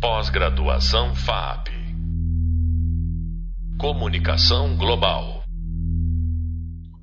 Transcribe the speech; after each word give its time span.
Pós-graduação 0.00 1.12
FAP. 1.12 1.70
Comunicação 3.80 4.76
Global. 4.76 5.42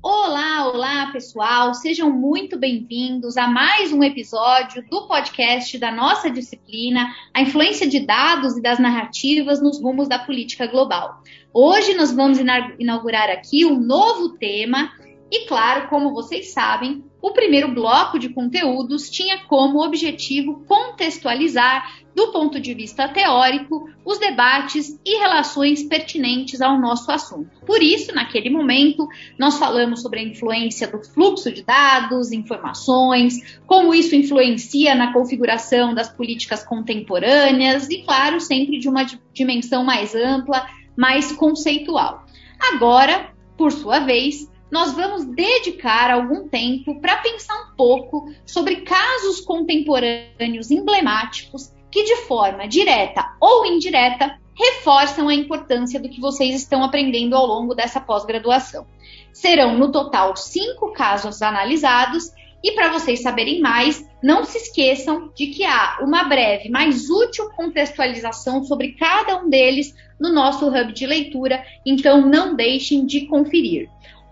Olá, 0.02 0.66
olá 0.72 1.12
pessoal, 1.12 1.74
sejam 1.74 2.10
muito 2.10 2.58
bem-vindos 2.58 3.36
a 3.36 3.48
mais 3.48 3.92
um 3.92 4.02
episódio 4.02 4.82
do 4.88 5.06
podcast 5.06 5.76
da 5.78 5.92
nossa 5.92 6.30
disciplina, 6.30 7.14
a 7.34 7.42
influência 7.42 7.86
de 7.86 8.00
dados 8.00 8.56
e 8.56 8.62
das 8.62 8.78
narrativas 8.78 9.60
nos 9.60 9.78
rumos 9.78 10.08
da 10.08 10.18
política 10.18 10.66
global. 10.66 11.20
Hoje 11.52 11.92
nós 11.92 12.10
vamos 12.10 12.38
inaugurar 12.78 13.28
aqui 13.28 13.66
um 13.66 13.78
novo 13.78 14.38
tema 14.38 14.90
e, 15.30 15.46
claro, 15.46 15.88
como 15.88 16.12
vocês 16.12 16.52
sabem, 16.52 17.04
o 17.20 17.32
primeiro 17.32 17.74
bloco 17.74 18.16
de 18.16 18.28
conteúdos 18.28 19.10
tinha 19.10 19.44
como 19.46 19.82
objetivo 19.82 20.64
contextualizar, 20.68 21.96
do 22.14 22.30
ponto 22.30 22.60
de 22.60 22.72
vista 22.72 23.08
teórico, 23.08 23.90
os 24.04 24.18
debates 24.18 24.98
e 25.04 25.18
relações 25.18 25.82
pertinentes 25.82 26.60
ao 26.60 26.80
nosso 26.80 27.10
assunto. 27.10 27.50
Por 27.66 27.82
isso, 27.82 28.14
naquele 28.14 28.48
momento, 28.48 29.08
nós 29.36 29.58
falamos 29.58 30.00
sobre 30.00 30.20
a 30.20 30.22
influência 30.22 30.86
do 30.86 31.02
fluxo 31.02 31.52
de 31.52 31.64
dados, 31.64 32.30
informações, 32.30 33.58
como 33.66 33.92
isso 33.92 34.14
influencia 34.14 34.94
na 34.94 35.12
configuração 35.12 35.92
das 35.92 36.08
políticas 36.08 36.64
contemporâneas 36.64 37.90
e, 37.90 38.02
claro, 38.04 38.40
sempre 38.40 38.78
de 38.78 38.88
uma 38.88 39.04
dimensão 39.34 39.82
mais 39.84 40.14
ampla, 40.14 40.64
mais 40.96 41.32
conceitual. 41.32 42.24
Agora, 42.72 43.34
por 43.58 43.72
sua 43.72 43.98
vez, 43.98 44.48
nós 44.70 44.92
vamos 44.92 45.24
dedicar 45.24 46.10
algum 46.10 46.48
tempo 46.48 47.00
para 47.00 47.18
pensar 47.18 47.54
um 47.62 47.76
pouco 47.76 48.32
sobre 48.44 48.82
casos 48.82 49.40
contemporâneos 49.40 50.70
emblemáticos 50.70 51.72
que, 51.90 52.02
de 52.04 52.16
forma 52.22 52.66
direta 52.66 53.24
ou 53.40 53.64
indireta, 53.64 54.38
reforçam 54.54 55.28
a 55.28 55.34
importância 55.34 56.00
do 56.00 56.08
que 56.08 56.20
vocês 56.20 56.56
estão 56.56 56.82
aprendendo 56.82 57.36
ao 57.36 57.46
longo 57.46 57.74
dessa 57.74 58.00
pós-graduação. 58.00 58.86
Serão, 59.32 59.76
no 59.76 59.92
total, 59.92 60.34
cinco 60.34 60.92
casos 60.92 61.42
analisados. 61.42 62.32
E 62.64 62.72
para 62.72 62.90
vocês 62.90 63.20
saberem 63.20 63.60
mais, 63.60 64.04
não 64.22 64.44
se 64.44 64.56
esqueçam 64.56 65.30
de 65.36 65.48
que 65.48 65.62
há 65.62 65.98
uma 66.00 66.24
breve, 66.24 66.70
mais 66.70 67.08
útil 67.10 67.50
contextualização 67.50 68.64
sobre 68.64 68.92
cada 68.92 69.36
um 69.40 69.48
deles 69.48 69.94
no 70.18 70.32
nosso 70.32 70.66
hub 70.66 70.92
de 70.92 71.06
leitura, 71.06 71.62
então 71.84 72.26
não 72.26 72.56
deixem 72.56 73.04
de 73.04 73.26
conferir. 73.26 73.88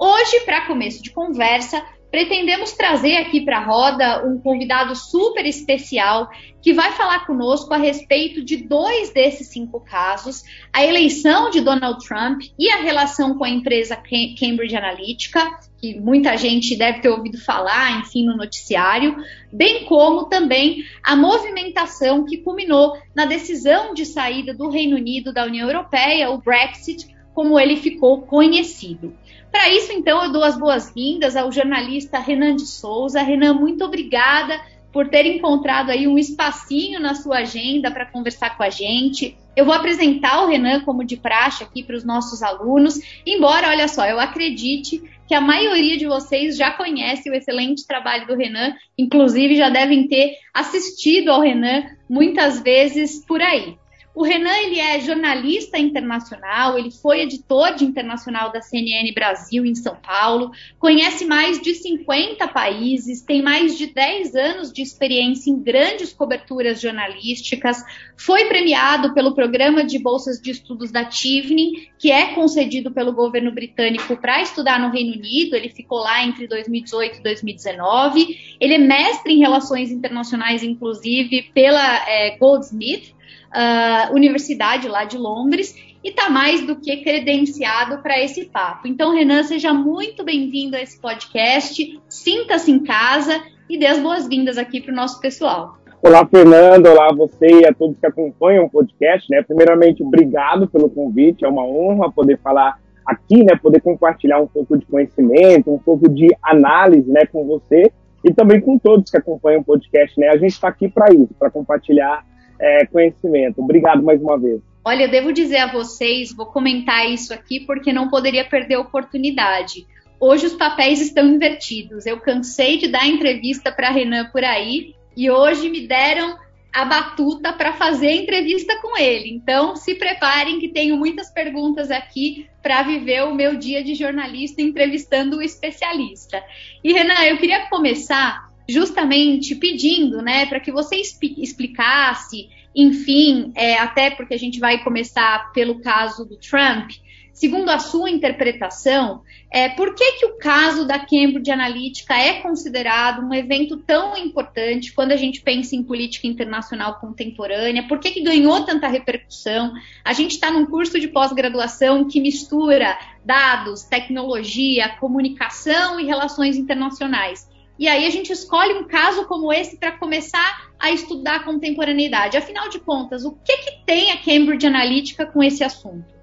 Hoje, 0.07 0.41
para 0.41 0.67
começo 0.67 1.03
de 1.03 1.11
conversa, 1.11 1.83
pretendemos 2.11 2.73
trazer 2.73 3.17
aqui 3.17 3.41
para 3.41 3.57
a 3.57 3.65
roda 3.65 4.23
um 4.27 4.39
convidado 4.39 4.95
super 4.95 5.47
especial 5.47 6.29
que 6.61 6.75
vai 6.75 6.93
falar 6.93 7.27
conosco 7.27 7.73
a 7.73 7.79
respeito 7.79 8.45
de 8.45 8.59
dois 8.59 9.15
desses 9.15 9.49
cinco 9.49 9.81
casos: 9.81 10.43
a 10.71 10.85
eleição 10.85 11.49
de 11.49 11.63
Donald 11.63 12.07
Trump 12.07 12.43
e 12.59 12.69
a 12.69 12.83
relação 12.83 13.39
com 13.39 13.45
a 13.45 13.49
empresa 13.49 13.97
Cambridge 13.97 14.77
Analytica, 14.77 15.59
que 15.79 15.99
muita 15.99 16.37
gente 16.37 16.77
deve 16.77 17.01
ter 17.01 17.09
ouvido 17.09 17.39
falar, 17.39 18.01
enfim, 18.01 18.27
no 18.27 18.37
noticiário, 18.37 19.17
bem 19.51 19.87
como 19.87 20.27
também 20.27 20.85
a 21.03 21.17
movimentação 21.17 22.27
que 22.27 22.37
culminou 22.37 22.93
na 23.17 23.25
decisão 23.25 23.95
de 23.95 24.05
saída 24.05 24.53
do 24.53 24.69
Reino 24.69 24.97
Unido 24.97 25.33
da 25.33 25.47
União 25.47 25.67
Europeia, 25.67 26.29
o 26.29 26.37
Brexit, 26.37 27.07
como 27.33 27.59
ele 27.59 27.77
ficou 27.77 28.21
conhecido. 28.21 29.17
Para 29.55 29.69
isso, 29.69 29.93
então, 29.93 30.21
eu 30.21 30.33
dou 30.33 30.43
as 30.43 30.59
boas-vindas 30.59 31.37
ao 31.37 31.53
jornalista 31.53 32.19
Renan 32.19 32.57
de 32.57 32.67
Souza. 32.67 33.23
Renan, 33.23 33.55
muito 33.55 33.85
obrigada 33.85 34.61
por 34.93 35.07
ter 35.09 35.27
encontrado 35.27 35.91
aí 35.91 36.09
um 36.09 36.19
espacinho 36.19 36.99
na 36.99 37.15
sua 37.15 37.39
agenda 37.39 37.89
para 37.89 38.05
conversar 38.05 38.57
com 38.57 38.65
a 38.65 38.69
gente. 38.69 39.39
Eu 39.55 39.65
vou 39.65 39.73
apresentar 39.73 40.43
o 40.43 40.49
Renan 40.49 40.81
como 40.81 41.05
de 41.05 41.17
praxe 41.17 41.63
aqui 41.63 41.85
para 41.85 41.95
os 41.95 42.03
nossos 42.03 42.43
alunos, 42.43 42.99
embora, 43.25 43.69
olha 43.69 43.87
só, 43.87 44.05
eu 44.05 44.19
acredite 44.19 45.01
que 45.29 45.35
a 45.35 45.41
maioria 45.41 45.97
de 45.97 46.07
vocês 46.07 46.57
já 46.57 46.73
conhece 46.73 47.31
o 47.31 47.35
excelente 47.35 47.87
trabalho 47.87 48.27
do 48.27 48.35
Renan, 48.35 48.75
inclusive 48.99 49.55
já 49.55 49.71
devem 49.71 50.09
ter 50.09 50.33
assistido 50.53 51.31
ao 51.31 51.41
Renan 51.41 51.85
muitas 52.11 52.61
vezes 52.61 53.25
por 53.25 53.41
aí. 53.41 53.77
O 54.15 54.23
Renan 54.23 54.57
ele 54.59 54.79
é 54.79 55.01
jornalista 55.01 55.77
internacional, 55.77 56.79
ele 56.79 56.93
foi 56.93 57.23
editor 57.23 57.75
de 57.75 57.85
internacional 57.85 58.53
da 58.53 58.63
CNN 58.63 59.13
Brasil 59.13 59.67
em 59.67 59.75
São 59.75 59.97
Paulo, 59.97 60.53
conhece 60.79 61.25
mais 61.25 61.61
de 61.61 61.75
50 61.75 62.47
países, 62.47 63.23
tem 63.23 63.43
mais 63.43 63.77
de 63.77 63.89
10 63.89 64.37
anos 64.37 64.73
de 64.73 64.83
experiência 64.83 65.51
em 65.51 65.61
grandes 65.61 66.13
coberturas 66.13 66.81
jornalísticas, 66.81 67.83
foi 68.17 68.45
premiado 68.45 69.13
pelo 69.15 69.35
programa 69.35 69.83
de 69.83 69.99
bolsas 69.99 70.41
de 70.41 70.53
estudos 70.53 70.93
da 70.93 71.05
Tivney, 71.05 71.89
que 71.99 72.13
é 72.13 72.35
concedido 72.35 72.93
pelo 72.93 73.13
governo 73.13 73.51
britânico 73.51 74.17
para 74.17 74.41
estudar 74.41 74.79
no 74.79 74.93
Reino 74.93 75.17
Unido, 75.17 75.57
ele 75.57 75.71
ficou 75.71 75.99
lá 75.99 76.25
entre 76.25 76.47
2018 76.47 77.19
e 77.19 77.23
2019, 77.25 78.57
ele 78.61 78.75
é 78.75 78.79
mestre 78.79 79.33
em 79.33 79.41
relações 79.41 79.91
internacionais, 79.91 80.63
inclusive, 80.63 81.51
pela 81.53 82.09
é, 82.09 82.37
Goldsmith, 82.39 83.13
uh, 83.55 84.15
universidade 84.15 84.89
lá 84.89 85.05
de 85.05 85.17
Londres 85.17 85.75
e 86.03 86.11
está 86.11 86.29
mais 86.29 86.67
do 86.67 86.77
que 86.77 86.99
credenciado 86.99 88.03
para 88.03 88.21
esse 88.21 88.47
papo. 88.47 88.87
Então, 88.87 89.15
Renan, 89.15 89.43
seja 89.43 89.73
muito 89.73 90.25
bem-vindo 90.25 90.77
a 90.77 90.83
esse 90.83 91.01
podcast, 91.01 92.01
sinta-se 92.09 92.71
em 92.71 92.83
casa 92.83 93.41
e 93.71 93.79
dê 93.79 93.87
as 93.87 93.99
boas-vindas 93.99 94.59
aqui 94.59 94.81
para 94.81 94.93
o 94.93 94.97
nosso 94.97 95.21
pessoal. 95.21 95.79
Olá, 96.03 96.27
Fernando. 96.27 96.87
Olá, 96.87 97.15
você 97.15 97.63
e 97.63 97.67
a 97.67 97.73
todos 97.73 97.99
que 97.99 98.07
acompanham 98.07 98.67
o 98.67 98.71
podcast. 98.71 99.27
Né? 99.31 99.43
Primeiramente, 99.43 100.03
obrigado 100.03 100.69
pelo 100.69 100.91
convite. 100.91 101.47
É 101.47 101.49
uma 101.49 101.65
honra 101.65 102.13
poder 102.13 102.39
falar 102.41 102.79
aqui, 103.07 103.43
né? 103.43 103.57
Poder 103.57 103.81
compartilhar 103.81 104.39
um 104.39 104.47
pouco 104.47 104.77
de 104.77 104.85
conhecimento, 104.85 105.73
um 105.73 105.79
pouco 105.79 106.09
de 106.09 106.29
análise, 106.43 107.11
né, 107.11 107.25
com 107.27 107.47
você 107.47 107.91
e 108.25 108.33
também 108.33 108.61
com 108.61 108.79
todos 108.79 109.11
que 109.11 109.17
acompanham 109.17 109.61
o 109.61 109.65
podcast, 109.65 110.19
né? 110.19 110.29
A 110.29 110.37
gente 110.37 110.53
está 110.53 110.69
aqui 110.69 110.89
para 110.89 111.13
isso, 111.13 111.35
para 111.39 111.51
compartilhar 111.51 112.25
é, 112.59 112.87
conhecimento. 112.87 113.61
Obrigado 113.61 114.03
mais 114.03 114.21
uma 114.21 114.39
vez. 114.39 114.61
Olha, 114.85 115.05
eu 115.05 115.11
devo 115.11 115.33
dizer 115.33 115.59
a 115.59 115.73
vocês, 115.73 116.35
vou 116.35 116.47
comentar 116.47 117.11
isso 117.11 117.33
aqui 117.33 117.61
porque 117.61 117.93
não 117.93 118.09
poderia 118.09 118.45
perder 118.45 118.75
a 118.75 118.81
oportunidade. 118.81 119.87
Hoje 120.21 120.47
os 120.47 120.55
papéis 120.55 121.01
estão 121.01 121.27
invertidos. 121.27 122.07
Eu 122.07 122.21
cansei 122.21 122.79
de 122.79 122.89
dar 122.89 123.07
entrevista 123.07 123.73
para 123.73 123.91
Renan 123.91 124.27
por 124.31 124.45
aí 124.45 124.95
e 125.17 125.31
hoje 125.31 125.71
me 125.71 125.87
deram 125.87 126.37
a 126.75 126.85
batuta 126.85 127.53
para 127.53 127.73
fazer 127.75 128.09
a 128.09 128.17
entrevista 128.17 128.77
com 128.83 128.99
ele. 128.99 129.31
Então, 129.31 129.77
se 129.77 129.95
preparem 129.95 130.59
que 130.59 130.69
tenho 130.69 130.97
muitas 130.97 131.31
perguntas 131.31 131.91
aqui 131.91 132.49
para 132.61 132.83
viver 132.83 133.23
o 133.25 133.35
meu 133.35 133.57
dia 133.57 133.83
de 133.83 133.95
jornalista 133.95 134.61
entrevistando 134.61 135.37
o 135.37 135.43
especialista. 135.43 136.43
E 136.83 136.93
Renan, 136.93 137.23
eu 137.27 137.39
queria 137.39 137.69
começar 137.69 138.49
justamente 138.69 139.55
pedindo, 139.55 140.23
né, 140.23 140.47
para 140.47 140.61
que 140.61 140.73
você 140.73 140.97
explicasse, 140.97 142.49
enfim, 142.75 143.53
é, 143.55 143.79
até 143.79 144.11
porque 144.11 144.35
a 144.35 144.39
gente 144.39 144.59
vai 144.59 144.83
começar 144.83 145.53
pelo 145.53 145.81
caso 145.81 146.25
do 146.25 146.37
Trump, 146.37 146.91
segundo 147.33 147.69
a 147.69 147.79
sua 147.79 148.11
interpretação, 148.11 149.23
é, 149.53 149.69
por 149.69 149.95
que, 149.95 150.13
que 150.13 150.27
o 150.27 150.39
caso 150.39 150.87
da 150.87 150.99
Cambridge 150.99 151.51
Analytica 151.51 152.15
é 152.15 152.41
considerado 152.41 153.25
um 153.25 153.35
evento 153.35 153.77
tão 153.77 154.17
importante 154.17 154.93
quando 154.93 155.13
a 155.13 155.17
gente 155.17 155.43
pensa 155.43 155.77
em 155.77 155.83
política 155.83 156.27
internacional 156.27 156.99
contemporânea? 157.01 157.87
Por 157.87 157.99
que, 157.99 158.13
que 158.13 158.23
ganhou 158.23 158.65
tanta 158.65 158.89
repercussão? 158.89 159.73
A 160.05 160.13
gente 160.13 160.33
está 160.33 160.51
num 160.51 160.67
curso 160.67 160.99
de 160.99 161.09
pós-graduação 161.09 162.09
que 162.09 162.21
mistura 162.21 162.99
dados, 163.25 163.83
tecnologia, 163.83 164.89
comunicação 165.01 166.01
e 166.01 166.05
relações 166.05 166.57
internacionais. 166.57 167.49
E 167.79 167.89
aí 167.89 168.07
a 168.07 168.11
gente 168.11 168.33
escolhe 168.33 168.75
um 168.75 168.85
caso 168.85 169.27
como 169.27 169.53
esse 169.53 169.77
para 169.77 169.93
começar 169.93 170.71
a 170.79 170.93
estudar 170.93 171.37
a 171.37 171.45
contemporaneidade. 171.45 172.37
Afinal 172.37 172.69
de 172.69 172.79
contas, 172.79 173.25
o 173.25 173.33
que, 173.33 173.57
que 173.57 173.85
tem 173.85 174.13
a 174.13 174.17
Cambridge 174.17 174.67
Analytica 174.67 175.27
com 175.27 175.43
esse 175.43 175.65
assunto? 175.65 176.15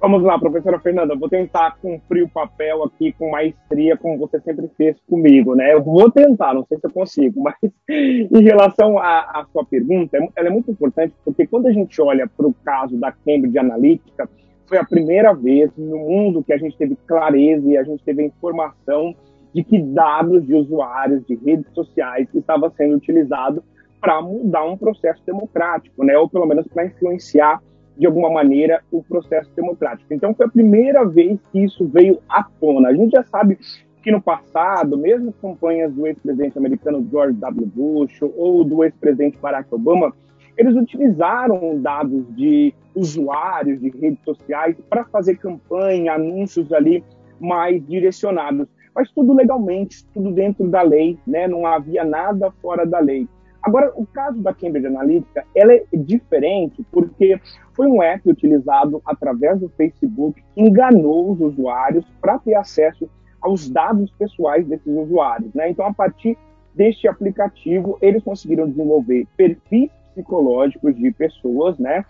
Vamos 0.00 0.22
lá, 0.24 0.36
professora 0.36 0.80
Fernanda, 0.80 1.14
vou 1.14 1.28
tentar 1.28 1.76
cumprir 1.80 2.24
o 2.24 2.28
papel 2.28 2.82
aqui 2.82 3.12
com 3.12 3.30
maestria, 3.30 3.96
como 3.96 4.18
você 4.18 4.40
sempre 4.40 4.68
fez 4.76 4.96
comigo, 5.08 5.54
né? 5.54 5.72
Eu 5.72 5.80
vou 5.80 6.10
tentar, 6.10 6.54
não 6.54 6.66
sei 6.66 6.76
se 6.78 6.86
eu 6.86 6.90
consigo, 6.90 7.40
mas 7.42 7.54
em 7.88 8.42
relação 8.42 8.98
à, 8.98 9.46
sua 9.52 9.64
pergunta, 9.64 10.18
ela 10.34 10.48
é 10.48 10.50
muito 10.50 10.72
importante 10.72 11.14
porque 11.24 11.46
quando 11.46 11.66
a 11.66 11.72
gente 11.72 12.02
olha 12.02 12.26
para 12.28 12.46
o 12.46 12.54
caso 12.64 12.96
da 12.96 13.12
Cambridge 13.12 13.56
Analytica, 13.58 14.28
foi 14.66 14.78
a 14.78 14.84
primeira 14.84 15.32
vez 15.34 15.70
no 15.76 15.98
mundo 15.98 16.42
que 16.42 16.52
a 16.52 16.58
gente 16.58 16.76
teve 16.76 16.96
clareza 17.06 17.68
e 17.68 17.76
a 17.76 17.84
gente 17.84 18.02
teve 18.02 18.24
informação 18.24 19.14
de 19.54 19.62
que 19.62 19.80
dados 19.80 20.46
de 20.46 20.54
usuários 20.54 21.24
de 21.26 21.34
redes 21.34 21.66
sociais 21.72 22.28
estava 22.34 22.70
sendo 22.76 22.96
utilizado 22.96 23.62
para 24.00 24.20
mudar 24.20 24.64
um 24.64 24.76
processo 24.76 25.22
democrático, 25.24 26.04
né? 26.04 26.16
Ou 26.18 26.28
pelo 26.28 26.46
menos 26.46 26.66
para 26.66 26.86
influenciar 26.86 27.62
de 27.96 28.06
alguma 28.06 28.30
maneira 28.30 28.82
o 28.90 29.02
processo 29.02 29.50
democrático. 29.54 30.12
Então 30.12 30.34
foi 30.34 30.46
a 30.46 30.50
primeira 30.50 31.04
vez 31.04 31.38
que 31.52 31.60
isso 31.60 31.86
veio 31.86 32.18
à 32.28 32.42
tona. 32.42 32.88
A 32.88 32.94
gente 32.94 33.12
já 33.12 33.22
sabe 33.22 33.58
que 34.02 34.10
no 34.10 34.20
passado, 34.20 34.98
mesmo 34.98 35.32
campanhas 35.34 35.92
do 35.92 36.06
ex-presidente 36.06 36.58
americano 36.58 37.06
George 37.10 37.34
W. 37.38 37.66
Bush 37.66 38.20
ou 38.36 38.64
do 38.64 38.82
ex-presidente 38.82 39.38
Barack 39.38 39.72
Obama, 39.72 40.12
eles 40.56 40.74
utilizaram 40.74 41.80
dados 41.80 42.24
de 42.34 42.74
usuários 42.94 43.80
de 43.80 43.88
redes 43.90 44.18
sociais 44.24 44.76
para 44.90 45.04
fazer 45.04 45.36
campanha, 45.36 46.14
anúncios 46.14 46.72
ali 46.72 47.04
mais 47.40 47.84
direcionados. 47.86 48.66
Mas 48.94 49.10
tudo 49.10 49.32
legalmente, 49.32 50.04
tudo 50.12 50.32
dentro 50.32 50.68
da 50.68 50.82
lei, 50.82 51.18
né? 51.26 51.48
não 51.48 51.66
havia 51.66 52.04
nada 52.04 52.50
fora 52.62 52.84
da 52.86 52.98
lei. 52.98 53.28
Agora, 53.62 53.92
o 53.94 54.04
caso 54.04 54.40
da 54.42 54.52
Cambridge 54.52 54.86
Analytica, 54.86 55.44
ela 55.54 55.72
é 55.72 55.84
diferente 55.92 56.84
porque 56.90 57.40
foi 57.74 57.86
um 57.86 58.02
app 58.02 58.28
utilizado 58.28 59.00
através 59.06 59.60
do 59.60 59.68
Facebook 59.70 60.42
que 60.54 60.60
enganou 60.60 61.30
os 61.30 61.40
usuários 61.40 62.04
para 62.20 62.38
ter 62.38 62.56
acesso 62.56 63.08
aos 63.40 63.70
dados 63.70 64.10
pessoais 64.18 64.66
desses 64.66 64.86
usuários. 64.86 65.54
Né? 65.54 65.70
Então, 65.70 65.86
a 65.86 65.94
partir 65.94 66.36
deste 66.74 67.06
aplicativo, 67.06 67.98
eles 68.00 68.22
conseguiram 68.24 68.68
desenvolver 68.68 69.26
perfis 69.36 69.90
psicológicos 70.12 70.96
de 70.96 71.10
pessoas, 71.12 71.78
né? 71.78 72.04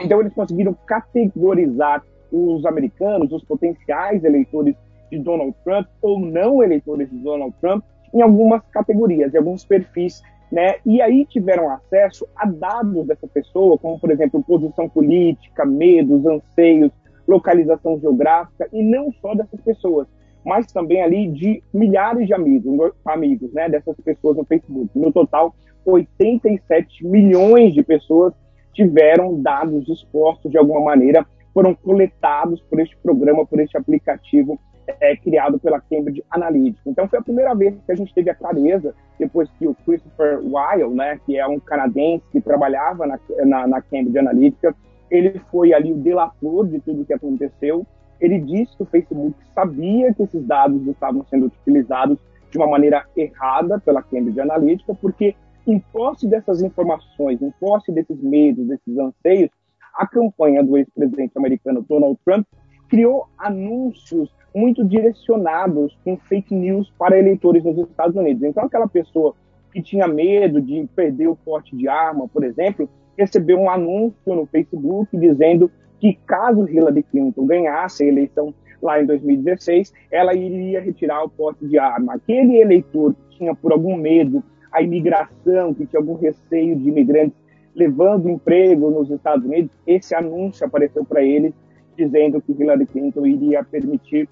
Então, 0.00 0.20
eles 0.20 0.32
conseguiram 0.32 0.74
categorizar 0.86 2.02
os 2.32 2.64
americanos, 2.64 3.32
os 3.32 3.44
potenciais 3.44 4.24
eleitores 4.24 4.74
de 5.10 5.18
Donald 5.18 5.54
Trump 5.64 5.86
ou 6.00 6.18
não 6.18 6.62
eleitores 6.62 7.10
de 7.10 7.18
Donald 7.18 7.54
Trump, 7.60 7.84
em 8.12 8.22
algumas 8.22 8.62
categorias, 8.70 9.34
em 9.34 9.38
alguns 9.38 9.64
perfis 9.64 10.22
né? 10.50 10.76
E 10.84 11.00
aí 11.00 11.24
tiveram 11.26 11.70
acesso 11.70 12.26
a 12.34 12.46
dados 12.46 13.06
dessa 13.06 13.26
pessoa, 13.28 13.78
como 13.78 14.00
por 14.00 14.10
exemplo 14.10 14.42
posição 14.42 14.88
política, 14.88 15.64
medos, 15.64 16.26
anseios, 16.26 16.90
localização 17.26 18.00
geográfica 18.00 18.68
e 18.72 18.82
não 18.82 19.12
só 19.20 19.34
dessas 19.34 19.60
pessoas, 19.60 20.08
mas 20.44 20.66
também 20.72 21.00
ali 21.02 21.28
de 21.28 21.62
milhares 21.72 22.26
de 22.26 22.34
amigos, 22.34 22.92
amigos, 23.04 23.52
né? 23.52 23.68
Dessas 23.68 23.96
pessoas 24.00 24.36
no 24.36 24.44
Facebook. 24.44 24.90
No 24.98 25.12
total, 25.12 25.54
87 25.84 27.06
milhões 27.06 27.72
de 27.72 27.82
pessoas 27.82 28.34
tiveram 28.72 29.40
dados 29.40 29.88
expostos 29.88 30.50
de 30.50 30.58
alguma 30.58 30.80
maneira, 30.80 31.24
foram 31.54 31.74
coletados 31.74 32.60
por 32.62 32.80
este 32.80 32.96
programa, 32.98 33.46
por 33.46 33.60
este 33.60 33.76
aplicativo 33.76 34.58
é, 35.00 35.16
criado 35.16 35.58
pela 35.58 35.80
Cambridge 35.80 36.24
Analytica. 36.30 36.88
Então 36.88 37.08
foi 37.08 37.18
a 37.18 37.22
primeira 37.22 37.54
vez 37.54 37.74
que 37.84 37.92
a 37.92 37.94
gente 37.94 38.14
teve 38.14 38.30
a 38.30 38.34
clareza, 38.34 38.94
depois 39.18 39.50
que 39.58 39.66
o 39.66 39.74
Christopher 39.86 40.40
Weil, 40.42 40.90
né, 40.90 41.20
que 41.26 41.38
é 41.38 41.46
um 41.46 41.60
canadense 41.60 42.24
que 42.32 42.40
trabalhava 42.40 43.06
na, 43.06 43.18
na, 43.44 43.66
na 43.66 43.82
Cambridge 43.82 44.18
Analytica, 44.18 44.74
ele 45.10 45.40
foi 45.50 45.72
ali 45.72 45.92
o 45.92 45.96
delator 45.96 46.66
de 46.66 46.80
tudo 46.80 47.02
o 47.02 47.04
que 47.04 47.12
aconteceu. 47.12 47.86
Ele 48.20 48.38
disse 48.38 48.76
que 48.76 48.82
o 48.82 48.86
Facebook 48.86 49.34
sabia 49.54 50.14
que 50.14 50.22
esses 50.22 50.44
dados 50.46 50.86
estavam 50.86 51.24
sendo 51.28 51.46
utilizados 51.46 52.18
de 52.50 52.58
uma 52.58 52.66
maneira 52.66 53.04
errada 53.16 53.78
pela 53.80 54.02
Cambridge 54.02 54.40
Analytica, 54.40 54.94
porque 54.94 55.34
em 55.66 55.78
posse 55.78 56.26
dessas 56.26 56.62
informações, 56.62 57.40
em 57.40 57.50
posse 57.60 57.92
desses 57.92 58.20
medos, 58.22 58.66
desses 58.66 58.98
anseios, 58.98 59.50
a 59.94 60.06
campanha 60.06 60.62
do 60.62 60.76
ex-presidente 60.76 61.36
americano 61.36 61.84
Donald 61.88 62.18
Trump 62.24 62.46
criou 62.88 63.28
anúncios 63.38 64.30
muito 64.54 64.84
direcionados 64.84 65.96
com 66.04 66.16
fake 66.16 66.54
news 66.54 66.92
para 66.98 67.18
eleitores 67.18 67.64
nos 67.64 67.78
Estados 67.78 68.16
Unidos. 68.16 68.42
Então, 68.42 68.64
aquela 68.64 68.88
pessoa 68.88 69.34
que 69.72 69.80
tinha 69.80 70.08
medo 70.08 70.60
de 70.60 70.86
perder 70.94 71.28
o 71.28 71.36
porte 71.36 71.76
de 71.76 71.88
arma, 71.88 72.28
por 72.28 72.44
exemplo, 72.44 72.88
recebeu 73.16 73.58
um 73.58 73.70
anúncio 73.70 74.34
no 74.34 74.46
Facebook 74.46 75.16
dizendo 75.16 75.70
que 76.00 76.14
caso 76.26 76.68
Hillary 76.68 77.02
Clinton 77.02 77.46
ganhasse 77.46 78.02
a 78.02 78.06
eleição 78.06 78.54
lá 78.82 79.00
em 79.00 79.06
2016, 79.06 79.92
ela 80.10 80.34
iria 80.34 80.80
retirar 80.80 81.22
o 81.22 81.28
porte 81.28 81.66
de 81.66 81.78
arma. 81.78 82.14
Aquele 82.14 82.56
eleitor 82.56 83.14
que 83.14 83.36
tinha 83.36 83.54
por 83.54 83.72
algum 83.72 83.94
medo 83.96 84.42
a 84.72 84.80
imigração, 84.80 85.74
que 85.74 85.84
tinha 85.86 86.00
algum 86.00 86.14
receio 86.14 86.76
de 86.76 86.88
imigrantes 86.88 87.38
levando 87.74 88.28
emprego 88.28 88.90
nos 88.90 89.10
Estados 89.10 89.44
Unidos, 89.44 89.70
esse 89.86 90.14
anúncio 90.14 90.66
apareceu 90.66 91.04
para 91.04 91.22
ele 91.22 91.54
dizendo 91.96 92.40
que 92.40 92.52
Hillary 92.52 92.86
Clinton 92.86 93.26
iria 93.26 93.62
permitir 93.62 94.28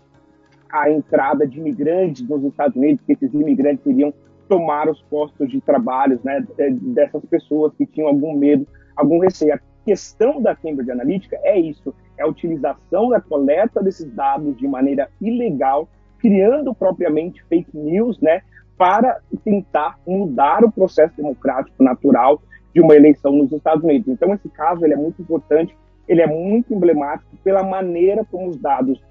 a 0.70 0.90
entrada 0.90 1.46
de 1.46 1.58
imigrantes 1.58 2.28
nos 2.28 2.44
Estados 2.44 2.76
Unidos, 2.76 3.04
que 3.06 3.12
esses 3.12 3.32
imigrantes 3.32 3.84
iriam 3.86 4.12
tomar 4.48 4.88
os 4.88 5.00
postos 5.02 5.50
de 5.50 5.60
trabalho 5.60 6.18
né, 6.24 6.44
dessas 6.56 7.24
pessoas 7.26 7.72
que 7.74 7.86
tinham 7.86 8.08
algum 8.08 8.36
medo, 8.36 8.66
algum 8.96 9.18
receio. 9.18 9.54
A 9.54 9.60
questão 9.84 10.40
da 10.40 10.54
Cambridge 10.54 10.90
Analytica 10.90 11.38
é 11.42 11.58
isso, 11.58 11.94
é 12.16 12.22
a 12.22 12.26
utilização 12.26 13.10
da 13.10 13.20
coleta 13.20 13.82
desses 13.82 14.10
dados 14.12 14.56
de 14.56 14.66
maneira 14.66 15.08
ilegal, 15.20 15.88
criando 16.18 16.74
propriamente 16.74 17.44
fake 17.44 17.76
news, 17.76 18.18
né, 18.20 18.42
para 18.76 19.20
tentar 19.44 19.98
mudar 20.06 20.64
o 20.64 20.72
processo 20.72 21.16
democrático 21.16 21.82
natural 21.82 22.40
de 22.74 22.80
uma 22.80 22.94
eleição 22.94 23.32
nos 23.32 23.52
Estados 23.52 23.82
Unidos. 23.82 24.08
Então, 24.08 24.32
esse 24.32 24.48
caso 24.48 24.84
ele 24.84 24.94
é 24.94 24.96
muito 24.96 25.20
importante, 25.20 25.76
ele 26.06 26.22
é 26.22 26.26
muito 26.26 26.72
emblemático 26.72 27.36
pela 27.44 27.62
maneira 27.62 28.24
como 28.30 28.48
os 28.48 28.56
dados 28.56 29.02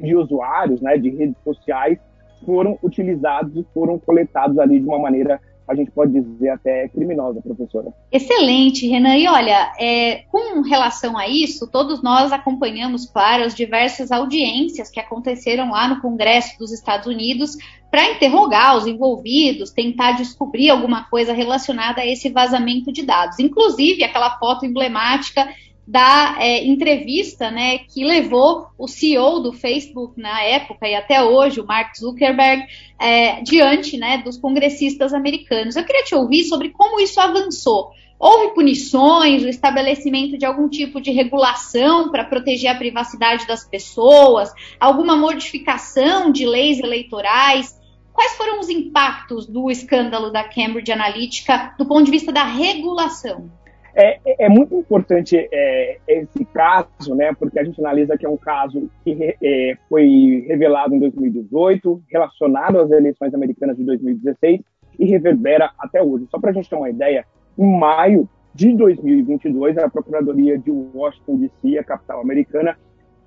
de 0.00 0.16
usuários, 0.16 0.80
né, 0.80 0.96
de 0.96 1.10
redes 1.10 1.36
sociais, 1.42 1.98
foram 2.44 2.78
utilizados 2.82 3.56
e 3.56 3.64
foram 3.72 3.98
coletados 3.98 4.58
ali 4.58 4.78
de 4.80 4.86
uma 4.86 4.98
maneira 4.98 5.40
a 5.66 5.74
gente 5.74 5.90
pode 5.90 6.12
dizer 6.12 6.50
até 6.50 6.88
criminosa, 6.88 7.40
professora. 7.40 7.92
Excelente, 8.12 8.86
Renan. 8.86 9.16
E 9.16 9.26
olha, 9.26 9.72
é, 9.80 10.24
com 10.30 10.60
relação 10.60 11.16
a 11.16 11.26
isso, 11.26 11.70
todos 11.70 12.02
nós 12.02 12.32
acompanhamos, 12.32 13.06
claro, 13.06 13.44
as 13.44 13.54
diversas 13.54 14.12
audiências 14.12 14.90
que 14.90 15.00
aconteceram 15.00 15.70
lá 15.70 15.88
no 15.88 16.02
Congresso 16.02 16.58
dos 16.58 16.70
Estados 16.70 17.06
Unidos 17.06 17.56
para 17.90 18.10
interrogar 18.10 18.76
os 18.76 18.86
envolvidos, 18.86 19.70
tentar 19.70 20.12
descobrir 20.12 20.68
alguma 20.68 21.08
coisa 21.08 21.32
relacionada 21.32 22.02
a 22.02 22.06
esse 22.06 22.28
vazamento 22.28 22.92
de 22.92 23.02
dados. 23.02 23.38
Inclusive, 23.38 24.04
aquela 24.04 24.36
foto 24.38 24.66
emblemática 24.66 25.48
da 25.86 26.36
é, 26.38 26.64
entrevista 26.64 27.50
né, 27.50 27.78
que 27.78 28.04
levou 28.04 28.68
o 28.78 28.88
CEO 28.88 29.40
do 29.40 29.52
Facebook 29.52 30.18
na 30.18 30.42
época 30.42 30.88
e 30.88 30.94
até 30.94 31.22
hoje, 31.22 31.60
o 31.60 31.66
Mark 31.66 31.94
Zuckerberg, 31.96 32.64
é, 32.98 33.42
diante 33.42 33.96
né, 33.96 34.18
dos 34.18 34.38
congressistas 34.38 35.12
americanos. 35.12 35.76
Eu 35.76 35.84
queria 35.84 36.04
te 36.04 36.14
ouvir 36.14 36.44
sobre 36.44 36.70
como 36.70 37.00
isso 37.00 37.20
avançou. 37.20 37.90
Houve 38.18 38.54
punições, 38.54 39.42
o 39.42 39.48
estabelecimento 39.48 40.38
de 40.38 40.46
algum 40.46 40.68
tipo 40.68 41.00
de 41.00 41.10
regulação 41.10 42.10
para 42.10 42.24
proteger 42.24 42.70
a 42.70 42.74
privacidade 42.74 43.46
das 43.46 43.68
pessoas, 43.68 44.50
alguma 44.80 45.16
modificação 45.16 46.32
de 46.32 46.46
leis 46.46 46.78
eleitorais? 46.78 47.78
Quais 48.12 48.32
foram 48.36 48.60
os 48.60 48.70
impactos 48.70 49.46
do 49.46 49.70
escândalo 49.70 50.30
da 50.30 50.44
Cambridge 50.44 50.92
Analytica 50.92 51.74
do 51.76 51.84
ponto 51.84 52.04
de 52.04 52.12
vista 52.12 52.32
da 52.32 52.44
regulação? 52.44 53.50
É, 53.96 54.18
é, 54.24 54.46
é, 54.46 54.48
muito 54.48 54.74
importante 54.74 55.36
é, 55.52 55.98
esse 56.08 56.44
caso, 56.46 57.14
né, 57.14 57.32
porque 57.38 57.58
a 57.60 57.64
gente 57.64 57.80
analisa 57.80 58.18
que 58.18 58.26
é 58.26 58.28
um 58.28 58.36
caso 58.36 58.90
que 59.04 59.36
é, 59.40 59.76
foi 59.88 60.44
revelado 60.48 60.94
em 60.94 60.98
2018, 60.98 62.02
relacionado 62.10 62.80
às 62.80 62.90
eleições 62.90 63.32
americanas 63.32 63.76
de 63.76 63.84
2016 63.84 64.60
e 64.98 65.04
reverbera 65.06 65.70
até 65.78 66.02
hoje. 66.02 66.26
Só 66.28 66.40
para 66.40 66.50
a 66.50 66.52
gente 66.52 66.68
ter 66.68 66.74
uma 66.74 66.90
ideia, 66.90 67.24
em 67.56 67.78
maio 67.78 68.28
de 68.52 68.74
2022, 68.74 69.78
a 69.78 69.88
Procuradoria 69.88 70.58
de 70.58 70.70
Washington 70.70 71.36
DC, 71.36 71.78
a 71.78 71.84
capital 71.84 72.20
americana, 72.20 72.76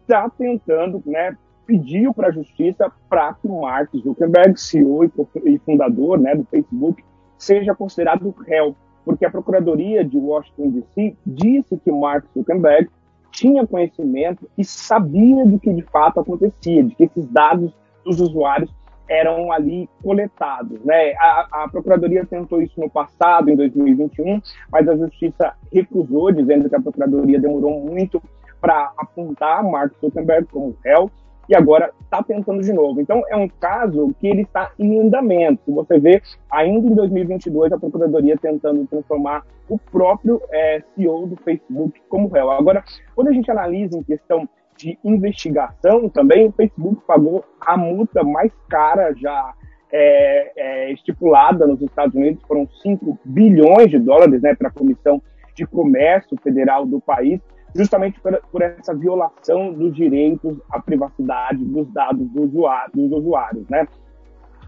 está 0.01 0.30
tentando 0.30 1.01
né, 1.06 1.36
pediu 1.65 2.13
para 2.13 2.27
a 2.27 2.32
justiça 2.32 2.92
para 3.10 3.34
que 3.34 3.48
Mark 3.48 3.89
Zuckerberg, 3.94 4.60
CEO 4.60 5.06
e 5.46 5.60
fundador 5.60 6.20
né, 6.20 6.36
do 6.36 6.46
Facebook, 6.46 7.03
seja 7.38 7.75
considerado 7.75 8.34
réu 8.46 8.75
porque 9.08 9.26
a 9.26 9.32
Procuradoria 9.32 10.04
de 10.04 10.18
Washington 10.18 10.70
DC 10.70 11.16
disse 11.26 11.78
que 11.78 11.90
Mark 11.90 12.26
Zuckerberg 12.34 12.90
tinha 13.32 13.66
conhecimento 13.66 14.50
e 14.58 14.66
sabia 14.66 15.46
do 15.46 15.58
que 15.58 15.72
de 15.72 15.82
fato 15.84 16.20
acontecia, 16.20 16.84
de 16.84 16.94
que 16.94 17.06
esses 17.06 17.26
dados 17.28 17.74
dos 18.04 18.20
usuários 18.20 18.70
eram 19.10 19.50
ali 19.50 19.90
coletados. 20.04 20.84
Né? 20.84 21.14
A, 21.14 21.64
a, 21.64 21.70
Procuradoria 21.70 22.26
tentou 22.26 22.62
isso 22.62 22.78
no 22.82 22.90
passado, 22.90 23.50
em 23.50 23.56
2021, 23.56 24.42
mas 24.70 24.90
a 24.90 24.98
Justiça 24.98 25.54
recusou, 25.72 26.30
dizendo 26.34 26.68
que 26.68 26.76
a 26.76 26.82
Procuradoria 26.82 27.40
demorou 27.40 27.80
muito 27.80 28.22
para 28.60 28.92
apontar 28.98 29.64
Mark 29.64 29.94
Zuckerberg 30.02 30.48
como 30.52 30.76
réu 30.84 31.10
e 31.50 31.56
agora 31.56 31.92
está 32.01 32.22
tentando 32.22 32.62
de 32.62 32.74
novo. 32.74 33.00
Então, 33.00 33.24
é 33.30 33.36
um 33.36 33.48
caso 33.48 34.13
que 34.20 34.27
ele 34.27 34.42
está 34.42 34.72
em 34.77 35.00
andamento. 35.00 35.74
Você 35.74 36.00
vê, 36.00 36.22
ainda 36.51 36.88
em 36.88 36.96
2022, 36.96 37.72
a 37.72 37.77
Procuradoria 37.77 38.38
tentando 38.38 38.86
transformar 38.88 39.46
o 39.70 39.77
próprio 39.77 40.42
é, 40.51 40.82
CEO 40.96 41.27
do 41.27 41.36
Facebook 41.38 42.00
como 42.10 42.27
réu. 42.27 42.51
Agora, 42.51 42.84
quando 43.16 43.30
a 43.30 43.34
gente 43.34 43.50
analisa 43.50 43.98
em 43.98 44.04
questão 44.04 44.48
de 44.77 44.98
investigação 45.04 46.08
também, 46.08 46.48
o 46.48 46.51
Facebook 46.51 47.01
pagou 47.06 47.44
a 47.60 47.75
multa 47.75 48.24
mais 48.24 48.51
cara 48.70 49.13
já 49.13 49.54
é, 49.92 50.51
é, 50.56 50.92
estipulada 50.92 51.66
nos 51.66 51.82
Estados 51.82 52.13
Unidos, 52.13 52.44
foram 52.48 52.68
5 52.84 53.18
bilhões 53.25 53.89
de 53.89 53.98
dólares 53.98 54.42
né, 54.42 54.54
para 54.54 54.68
a 54.68 54.72
Comissão 54.72 55.22
de 55.56 55.66
Comércio 55.66 56.38
Federal 56.44 56.86
do 56.86 57.00
país, 57.00 57.42
justamente 57.77 58.19
por, 58.19 58.41
por, 58.51 58.62
essa 58.63 58.93
violação 58.93 59.72
dos 59.72 59.96
direitos 59.96 60.57
à 60.72 60.81
privacidade 60.81 61.63
dos 61.63 61.88
dados 61.93 62.27
do 62.29 62.43
usuário, 62.43 62.91
dos 62.93 63.12
usuários, 63.19 63.69
né? 63.69 63.88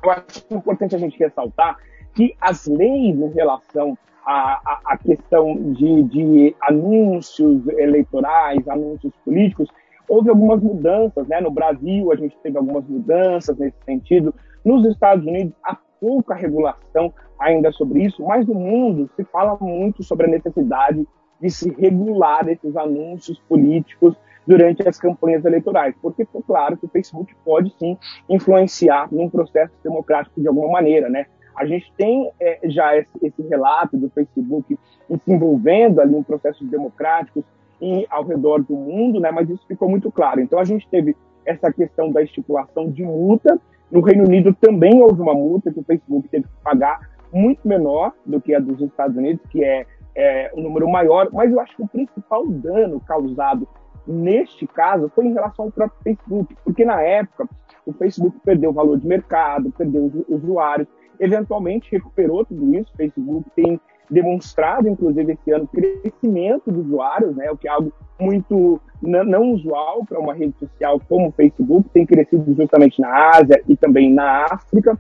Eu 0.04 0.12
acho 0.12 0.46
importante 0.52 0.96
a 0.96 1.00
gente 1.00 1.18
ressaltar 1.18 1.78
que 2.14 2.36
as 2.40 2.68
leis 2.68 3.20
em 3.20 3.30
relação 3.34 3.98
a, 4.26 4.80
a 4.86 4.98
questão 4.98 5.74
de, 5.74 6.04
de, 6.04 6.56
anúncios 6.62 7.68
eleitorais, 7.68 8.68
anúncios 8.68 9.12
políticos, 9.26 9.68
houve 10.08 10.30
algumas 10.30 10.62
mudanças, 10.62 11.28
né? 11.28 11.42
No 11.42 11.50
Brasil 11.50 12.12
a 12.12 12.16
gente 12.16 12.38
teve 12.44 12.58
algumas 12.58 12.86
mudanças 12.86 13.58
nesse 13.58 13.78
sentido. 13.86 14.34
Nos 14.64 14.86
Estados 14.86 15.26
Unidos 15.26 15.54
há 15.64 15.76
pouca 16.00 16.36
regulação 16.36 17.12
ainda 17.40 17.72
sobre 17.72 18.04
isso, 18.04 18.24
mas 18.24 18.46
no 18.46 18.54
mundo 18.54 19.10
se 19.16 19.24
fala 19.24 19.58
muito 19.60 20.04
sobre 20.04 20.28
a 20.28 20.30
necessidade 20.30 21.06
de 21.42 21.50
se 21.50 21.70
regular 21.72 22.48
esses 22.50 22.76
anúncios 22.76 23.40
políticos 23.48 24.16
durante 24.46 24.88
as 24.88 24.98
campanhas 25.00 25.46
eleitorais, 25.46 25.96
porque 26.02 26.26
ficou 26.26 26.42
claro 26.42 26.76
que 26.76 26.86
o 26.86 26.90
Facebook 26.90 27.34
pode 27.46 27.74
sim 27.78 27.98
influenciar 28.28 29.08
num 29.12 29.30
processo 29.30 29.74
democrático 29.84 30.42
de 30.42 30.48
alguma 30.48 30.70
maneira, 30.70 31.10
né? 31.10 31.28
A 31.56 31.66
gente 31.66 31.92
tem 31.98 32.32
é, 32.40 32.60
já 32.64 32.98
esse, 32.98 33.10
esse, 33.22 33.42
relato 33.48 33.98
do 33.98 34.10
Facebook 34.10 34.78
se 35.10 35.32
envolvendo 35.32 36.00
ali 36.00 36.16
em 36.16 36.24
processos 36.24 36.68
democráticos 36.70 37.44
em, 37.82 38.08
ao 38.10 38.24
redor 38.24 38.64
do 38.64 38.76
mundo, 38.76 39.20
né? 39.20 39.30
Mas 39.30 39.50
isso 39.50 39.66
ficou 39.68 39.90
muito 39.90 40.12
claro. 40.12 40.40
Então 40.40 40.58
a 40.58 40.64
gente 40.64 40.88
teve 40.90 41.16
essa 41.46 41.72
questão 41.72 42.12
da 42.12 42.24
estipulação 42.24 42.90
de 42.90 43.04
multa. 43.04 43.60
No 43.92 44.02
Reino 44.02 44.24
Unido 44.24 44.54
também 44.54 45.02
houve 45.02 45.22
uma 45.22 45.34
multa 45.34 45.72
que 45.72 45.80
o 45.80 45.84
Facebook 45.84 46.28
teve 46.30 46.46
que 46.46 46.64
pagar 46.64 47.10
muito 47.32 47.68
menor 47.68 48.14
do 48.26 48.40
que 48.42 48.56
a 48.56 48.60
dos 48.60 48.82
Estados 48.82 49.18
Unidos, 49.18 49.42
que 49.50 49.64
é, 49.64 49.86
é 50.20 50.52
um 50.56 50.62
número 50.62 50.90
maior. 50.90 51.30
Mas 51.32 51.52
eu 51.52 51.60
acho 51.60 51.76
que 51.76 51.84
o 51.84 51.88
principal 51.88 52.46
dano 52.48 53.00
causado 53.00 53.68
neste 54.06 54.66
caso 54.66 55.12
foi 55.14 55.28
em 55.28 55.34
relação 55.34 55.66
ao 55.66 55.72
próprio 55.72 56.00
Facebook, 56.04 56.56
porque 56.64 56.84
na 56.84 57.02
época 57.02 57.48
o 57.86 57.94
Facebook 57.94 58.38
perdeu 58.44 58.72
o 58.72 58.74
valor 58.74 58.98
de 58.98 59.08
mercado, 59.08 59.72
perdeu 59.72 60.06
os 60.06 60.44
usuários, 60.44 60.88
eventualmente 61.20 61.92
recuperou 61.92 62.44
tudo 62.46 62.76
isso. 62.76 62.92
O 62.94 62.98
Facebook 62.98 63.50
tem 63.56 63.80
demonstrado, 64.10 64.90
inclusive, 64.90 65.34
esse 65.34 65.52
ano, 65.52 65.68
crescimento 65.68 66.72
de 66.72 66.80
usuários, 66.80 67.36
né, 67.36 67.52
o 67.52 67.58
que 67.58 67.68
é 67.68 67.72
algo 67.72 67.94
muito 68.20 68.82
não 69.02 69.52
usual 69.52 70.04
para 70.06 70.20
uma 70.20 70.34
rede 70.34 70.54
social 70.60 71.00
como 71.08 71.30
o 71.30 71.32
Facebook, 71.32 71.88
tem 71.90 72.06
crescido 72.06 72.54
justamente 72.56 73.00
na 73.00 73.30
Ásia 73.30 73.62
e 73.68 73.78
também 73.78 74.12
na 74.12 74.46
África, 74.46 75.00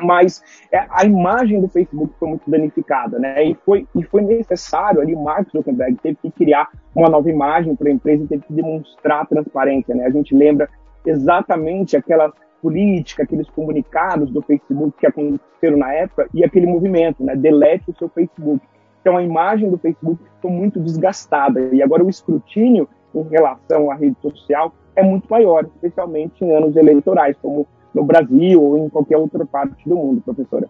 mas 0.00 0.42
é, 0.72 0.86
a 0.90 1.04
imagem 1.04 1.60
do 1.60 1.68
Facebook 1.68 2.12
foi 2.18 2.28
muito 2.28 2.48
danificada, 2.48 3.18
né? 3.18 3.42
E 3.44 3.54
foi, 3.64 3.86
e 3.94 4.02
foi 4.04 4.22
necessário 4.22 5.00
ali, 5.00 5.14
Mark 5.14 5.50
Zuckerberg 5.50 5.96
teve 6.02 6.18
que 6.22 6.30
criar 6.30 6.68
uma 6.94 7.08
nova 7.08 7.28
imagem 7.30 7.74
para 7.74 7.88
a 7.88 7.92
empresa 7.92 8.24
e 8.24 8.26
teve 8.26 8.42
que 8.42 8.52
demonstrar 8.52 9.26
transparência, 9.26 9.94
né? 9.94 10.06
A 10.06 10.10
gente 10.10 10.34
lembra 10.34 10.68
exatamente 11.04 11.96
aquela 11.96 12.32
política, 12.60 13.22
aqueles 13.22 13.48
comunicados 13.50 14.30
do 14.30 14.42
Facebook 14.42 14.96
que 14.98 15.06
aconteceram 15.06 15.78
na 15.78 15.92
época 15.92 16.28
e 16.34 16.44
aquele 16.44 16.66
movimento, 16.66 17.22
né? 17.22 17.36
Delete 17.36 17.90
o 17.90 17.96
seu 17.96 18.08
Facebook. 18.08 18.64
Então 19.00 19.16
a 19.16 19.22
imagem 19.22 19.70
do 19.70 19.78
Facebook 19.78 20.22
ficou 20.36 20.50
muito 20.50 20.80
desgastada 20.80 21.60
e 21.72 21.82
agora 21.82 22.04
o 22.04 22.10
escrutínio 22.10 22.88
em 23.14 23.22
relação 23.22 23.90
à 23.90 23.94
rede 23.94 24.16
social 24.20 24.72
é 24.94 25.02
muito 25.02 25.28
maior, 25.30 25.64
especialmente 25.64 26.44
em 26.44 26.54
anos 26.54 26.76
eleitorais, 26.76 27.36
como 27.40 27.66
no 27.98 28.04
Brasil 28.04 28.62
ou 28.62 28.78
em 28.78 28.88
qualquer 28.88 29.16
outra 29.16 29.44
parte 29.44 29.88
do 29.88 29.96
mundo, 29.96 30.22
professora. 30.22 30.68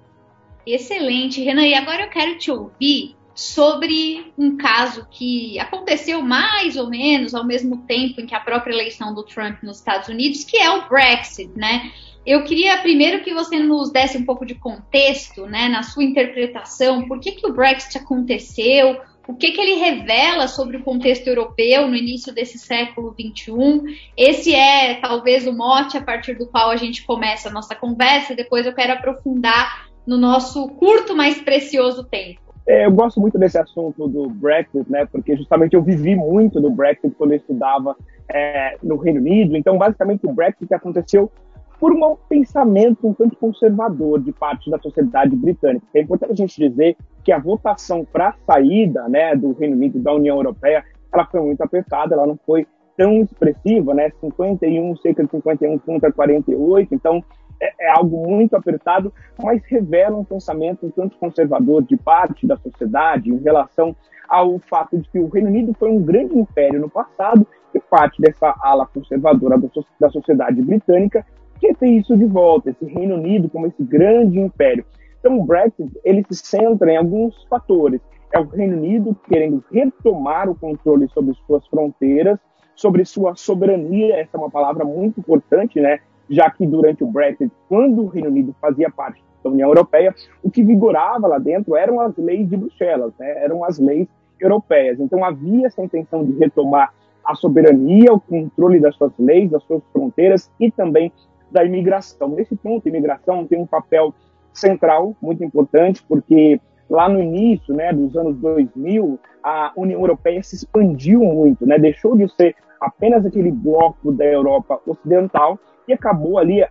Excelente, 0.66 1.42
Renan. 1.42 1.66
E 1.66 1.74
agora 1.74 2.04
eu 2.04 2.10
quero 2.10 2.38
te 2.38 2.50
ouvir 2.50 3.16
sobre 3.34 4.32
um 4.36 4.56
caso 4.56 5.06
que 5.10 5.58
aconteceu 5.60 6.20
mais 6.20 6.76
ou 6.76 6.90
menos 6.90 7.34
ao 7.34 7.44
mesmo 7.44 7.78
tempo 7.86 8.20
em 8.20 8.26
que 8.26 8.34
a 8.34 8.40
própria 8.40 8.72
eleição 8.72 9.14
do 9.14 9.22
Trump 9.22 9.62
nos 9.62 9.78
Estados 9.78 10.08
Unidos, 10.08 10.42
que 10.42 10.56
é 10.56 10.68
o 10.70 10.88
Brexit, 10.88 11.50
né? 11.54 11.92
Eu 12.26 12.42
queria 12.44 12.76
primeiro 12.78 13.22
que 13.22 13.32
você 13.32 13.58
nos 13.58 13.90
desse 13.90 14.18
um 14.18 14.24
pouco 14.24 14.44
de 14.44 14.54
contexto, 14.56 15.46
né, 15.46 15.68
na 15.68 15.82
sua 15.82 16.04
interpretação, 16.04 17.06
por 17.06 17.20
que, 17.20 17.32
que 17.32 17.46
o 17.46 17.54
Brexit 17.54 17.96
aconteceu, 17.96 19.00
o 19.28 19.34
que, 19.34 19.52
que 19.52 19.60
ele 19.60 19.74
revela 19.74 20.48
sobre 20.48 20.78
o 20.78 20.82
contexto 20.82 21.26
europeu 21.26 21.86
no 21.86 21.94
início 21.94 22.34
desse 22.34 22.58
século 22.58 23.14
XXI. 23.14 23.82
Esse 24.16 24.54
é 24.54 24.94
talvez 24.94 25.46
o 25.46 25.52
mote 25.52 25.98
a 25.98 26.02
partir 26.02 26.32
do 26.34 26.46
qual 26.46 26.70
a 26.70 26.76
gente 26.76 27.04
começa 27.04 27.50
a 27.50 27.52
nossa 27.52 27.74
conversa, 27.74 28.34
depois 28.34 28.64
eu 28.64 28.74
quero 28.74 28.94
aprofundar 28.94 29.86
no 30.06 30.16
nosso 30.16 30.66
curto, 30.68 31.14
mas 31.14 31.38
precioso 31.42 32.04
tempo. 32.04 32.40
É, 32.66 32.86
eu 32.86 32.90
gosto 32.90 33.20
muito 33.20 33.38
desse 33.38 33.58
assunto 33.58 34.08
do 34.08 34.28
Brexit, 34.30 34.90
né? 34.90 35.06
Porque 35.10 35.36
justamente 35.36 35.74
eu 35.74 35.82
vivi 35.82 36.16
muito 36.16 36.58
do 36.58 36.70
Brexit 36.70 37.14
quando 37.16 37.32
eu 37.32 37.36
estudava 37.36 37.94
é, 38.30 38.76
no 38.82 38.96
Reino 38.96 39.20
Unido. 39.20 39.56
Então, 39.56 39.76
basicamente, 39.76 40.26
o 40.26 40.32
Brexit 40.32 40.72
aconteceu 40.72 41.30
por 41.78 41.92
um 41.92 42.16
pensamento 42.28 43.06
um 43.06 43.14
tanto 43.14 43.36
conservador 43.36 44.20
de 44.20 44.32
parte 44.32 44.70
da 44.70 44.78
sociedade 44.78 45.36
britânica. 45.36 45.86
É 45.94 46.00
importante 46.00 46.32
a 46.32 46.36
gente 46.36 46.68
dizer 46.68 46.96
que 47.24 47.30
a 47.30 47.38
votação 47.38 48.04
para 48.04 48.30
a 48.30 48.34
saída 48.46 49.08
né, 49.08 49.34
do 49.36 49.52
Reino 49.52 49.76
Unido 49.76 49.98
da 49.98 50.12
União 50.12 50.36
Europeia 50.36 50.84
ela 51.12 51.26
foi 51.26 51.40
muito 51.40 51.62
apertada, 51.62 52.14
ela 52.14 52.26
não 52.26 52.38
foi 52.44 52.66
tão 52.96 53.22
expressiva, 53.22 53.94
né? 53.94 54.10
51, 54.20 54.96
cerca 54.96 55.24
de 55.24 55.30
51 55.30 55.78
contra 55.78 56.12
48, 56.12 56.94
então 56.94 57.24
é, 57.60 57.86
é, 57.86 57.90
algo 57.90 58.28
muito 58.28 58.54
apertado, 58.56 59.12
mas 59.42 59.62
revela 59.66 60.16
um 60.16 60.24
pensamento 60.24 60.84
um 60.84 60.90
tanto 60.90 61.16
conservador 61.16 61.82
de 61.82 61.96
parte 61.96 62.46
da 62.46 62.56
sociedade 62.56 63.30
em 63.30 63.38
relação 63.38 63.96
ao 64.28 64.58
fato 64.58 64.98
de 64.98 65.08
que 65.08 65.18
o 65.18 65.28
Reino 65.28 65.48
Unido 65.48 65.74
foi 65.78 65.90
um 65.90 66.02
grande 66.02 66.36
império 66.36 66.80
no 66.80 66.90
passado 66.90 67.46
e 67.74 67.80
parte 67.80 68.20
dessa 68.20 68.54
ala 68.60 68.86
conservadora 68.86 69.58
da 69.98 70.10
sociedade 70.10 70.60
britânica 70.60 71.24
quer 71.60 71.74
ter 71.76 71.88
isso 71.88 72.16
de 72.16 72.24
volta, 72.24 72.70
esse 72.70 72.84
Reino 72.84 73.16
Unido 73.16 73.48
como 73.48 73.66
esse 73.66 73.82
grande 73.82 74.38
império. 74.38 74.84
Então 75.18 75.38
o 75.38 75.44
Brexit 75.44 75.90
ele 76.04 76.24
se 76.30 76.36
centra 76.46 76.92
em 76.92 76.96
alguns 76.96 77.44
fatores. 77.44 78.00
É 78.32 78.38
o 78.38 78.44
Reino 78.44 78.76
Unido 78.76 79.16
querendo 79.28 79.64
retomar 79.70 80.48
o 80.48 80.54
controle 80.54 81.08
sobre 81.08 81.34
suas 81.46 81.66
fronteiras, 81.66 82.38
sobre 82.74 83.04
sua 83.04 83.34
soberania. 83.34 84.16
Essa 84.16 84.36
é 84.36 84.40
uma 84.40 84.50
palavra 84.50 84.84
muito 84.84 85.20
importante, 85.20 85.80
né? 85.80 85.98
Já 86.28 86.50
que 86.50 86.66
durante 86.66 87.02
o 87.02 87.06
Brexit, 87.06 87.50
quando 87.68 88.02
o 88.02 88.06
Reino 88.06 88.28
Unido 88.28 88.54
fazia 88.60 88.90
parte 88.90 89.22
da 89.42 89.50
União 89.50 89.68
Europeia, 89.68 90.14
o 90.42 90.50
que 90.50 90.62
vigorava 90.62 91.26
lá 91.26 91.38
dentro 91.38 91.74
eram 91.74 92.00
as 92.00 92.16
leis 92.16 92.48
de 92.48 92.56
Bruxelas, 92.56 93.12
né? 93.18 93.42
Eram 93.42 93.64
as 93.64 93.78
leis 93.78 94.06
europeias. 94.38 95.00
Então 95.00 95.24
havia 95.24 95.66
essa 95.66 95.82
intenção 95.82 96.24
de 96.24 96.32
retomar 96.32 96.92
a 97.24 97.34
soberania, 97.34 98.12
o 98.12 98.20
controle 98.20 98.80
das 98.80 98.94
suas 98.96 99.12
leis, 99.18 99.50
das 99.50 99.62
suas 99.64 99.82
fronteiras 99.92 100.50
e 100.58 100.70
também 100.70 101.12
da 101.50 101.64
imigração. 101.64 102.28
Nesse 102.30 102.56
ponto, 102.56 102.86
a 102.86 102.88
imigração 102.88 103.46
tem 103.46 103.60
um 103.60 103.66
papel 103.66 104.14
central, 104.52 105.14
muito 105.20 105.42
importante, 105.44 106.04
porque 106.08 106.60
lá 106.88 107.08
no 107.08 107.20
início 107.20 107.74
né, 107.74 107.92
dos 107.92 108.16
anos 108.16 108.36
2000, 108.38 109.18
a 109.42 109.72
União 109.76 110.00
Europeia 110.00 110.42
se 110.42 110.56
expandiu 110.56 111.20
muito, 111.20 111.66
né, 111.66 111.78
deixou 111.78 112.16
de 112.16 112.28
ser 112.34 112.56
apenas 112.80 113.24
aquele 113.26 113.50
bloco 113.50 114.12
da 114.12 114.24
Europa 114.24 114.80
Ocidental 114.86 115.58
e 115.86 115.92
acabou 115.92 116.38
ali 116.38 116.64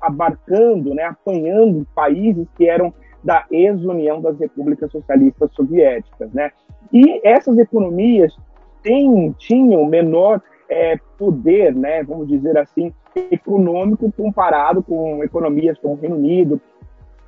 abarcando, 0.00 0.94
né, 0.94 1.04
apanhando 1.04 1.86
países 1.94 2.46
que 2.56 2.68
eram 2.68 2.92
da 3.22 3.44
ex-União 3.50 4.20
das 4.20 4.38
Repúblicas 4.38 4.90
Socialistas 4.90 5.52
Soviéticas. 5.52 6.32
Né? 6.32 6.50
E 6.92 7.20
essas 7.26 7.58
economias 7.58 8.34
têm, 8.82 9.34
tinham 9.38 9.84
menor 9.84 10.40
é, 10.70 10.96
poder, 11.18 11.74
né, 11.74 12.04
vamos 12.04 12.28
dizer 12.28 12.56
assim, 12.56 12.92
econômico 13.30 14.10
comparado 14.12 14.82
com 14.82 15.22
economias 15.24 15.76
como 15.78 15.94
o 15.94 15.96
Reino 15.98 16.16
Unido, 16.16 16.60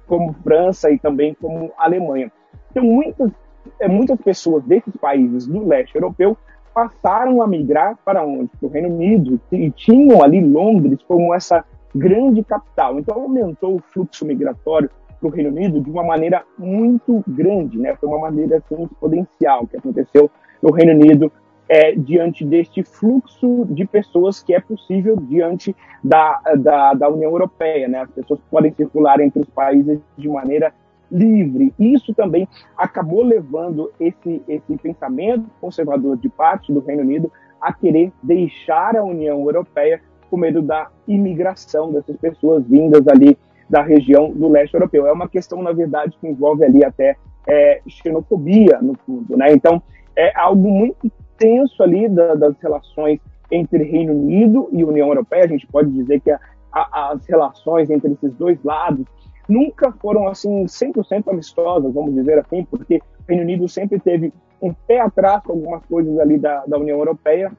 como 0.06 0.32
França 0.44 0.90
e 0.90 0.98
também 0.98 1.34
como 1.34 1.72
Alemanha. 1.76 2.30
Então, 2.70 2.84
muitas, 2.84 3.32
é, 3.80 3.88
muitas 3.88 4.18
pessoas 4.20 4.62
desses 4.64 4.96
países 4.96 5.46
do 5.46 5.66
leste 5.66 5.96
europeu 5.96 6.36
passaram 6.72 7.42
a 7.42 7.46
migrar 7.46 7.98
para 8.04 8.24
onde? 8.24 8.50
Para 8.58 8.68
o 8.68 8.70
Reino 8.70 8.88
Unido 8.88 9.40
e 9.50 9.70
tinham 9.70 10.22
ali 10.22 10.40
Londres 10.40 11.00
como 11.06 11.34
essa 11.34 11.64
grande 11.94 12.42
capital. 12.44 12.98
Então, 12.98 13.20
aumentou 13.20 13.76
o 13.76 13.82
fluxo 13.92 14.24
migratório 14.24 14.88
para 15.20 15.28
o 15.28 15.30
Reino 15.30 15.50
Unido 15.50 15.80
de 15.80 15.90
uma 15.90 16.02
maneira 16.02 16.44
muito 16.56 17.22
grande, 17.26 17.78
né? 17.78 17.94
Foi 17.96 18.08
uma 18.08 18.18
maneira 18.18 18.58
assim, 18.58 18.84
exponencial 18.84 19.66
que 19.66 19.76
aconteceu 19.76 20.30
no 20.62 20.72
Reino 20.72 20.92
Unido 20.92 21.30
é, 21.68 21.92
diante 21.92 22.44
deste 22.44 22.82
fluxo 22.82 23.64
de 23.70 23.86
pessoas 23.86 24.42
que 24.42 24.54
é 24.54 24.60
possível 24.60 25.16
diante 25.16 25.74
da, 26.02 26.40
da, 26.58 26.94
da 26.94 27.08
União 27.08 27.30
Europeia. 27.30 27.88
Né? 27.88 28.00
As 28.00 28.10
pessoas 28.10 28.40
podem 28.50 28.72
circular 28.72 29.20
entre 29.20 29.40
os 29.40 29.48
países 29.48 29.98
de 30.16 30.28
maneira 30.28 30.72
livre. 31.10 31.72
Isso 31.78 32.14
também 32.14 32.48
acabou 32.76 33.22
levando 33.22 33.92
esse, 34.00 34.42
esse 34.48 34.76
pensamento 34.78 35.44
conservador 35.60 36.16
de 36.16 36.28
parte 36.28 36.72
do 36.72 36.80
Reino 36.80 37.02
Unido 37.02 37.30
a 37.60 37.72
querer 37.72 38.12
deixar 38.22 38.96
a 38.96 39.04
União 39.04 39.38
Europeia 39.40 40.00
com 40.30 40.36
medo 40.36 40.62
da 40.62 40.88
imigração 41.06 41.92
dessas 41.92 42.16
pessoas 42.16 42.64
vindas 42.66 43.06
ali 43.06 43.36
da 43.68 43.82
região 43.82 44.30
do 44.30 44.48
leste 44.48 44.74
europeu. 44.74 45.06
É 45.06 45.12
uma 45.12 45.28
questão, 45.28 45.62
na 45.62 45.72
verdade, 45.72 46.16
que 46.20 46.26
envolve 46.26 46.64
ali 46.64 46.84
até 46.84 47.16
é, 47.46 47.80
xenofobia, 47.86 48.80
no 48.80 48.94
fundo. 49.06 49.36
Né? 49.36 49.52
Então, 49.52 49.82
é 50.16 50.32
algo 50.38 50.70
muito 50.70 51.10
tenso 51.42 51.82
ali 51.82 52.08
da, 52.08 52.36
das 52.36 52.56
relações 52.60 53.20
entre 53.50 53.82
Reino 53.82 54.12
Unido 54.12 54.68
e 54.70 54.84
União 54.84 55.08
Europeia. 55.08 55.44
A 55.44 55.48
gente 55.48 55.66
pode 55.66 55.90
dizer 55.90 56.20
que 56.20 56.30
a, 56.30 56.38
a, 56.72 57.10
as 57.12 57.26
relações 57.26 57.90
entre 57.90 58.12
esses 58.12 58.32
dois 58.34 58.62
lados 58.62 59.04
nunca 59.48 59.90
foram 60.00 60.28
assim 60.28 60.64
100% 60.64 61.28
amistosas, 61.28 61.92
vamos 61.92 62.14
dizer 62.14 62.38
assim, 62.38 62.64
porque 62.64 62.98
O 62.98 63.24
Reino 63.28 63.42
Unido 63.42 63.68
sempre 63.68 63.98
teve 63.98 64.32
um 64.62 64.72
pé 64.72 65.00
atrás 65.00 65.42
com 65.42 65.54
algumas 65.54 65.84
coisas 65.86 66.16
ali 66.20 66.38
da, 66.38 66.64
da 66.64 66.78
União 66.78 66.98
Europeia, 66.98 67.50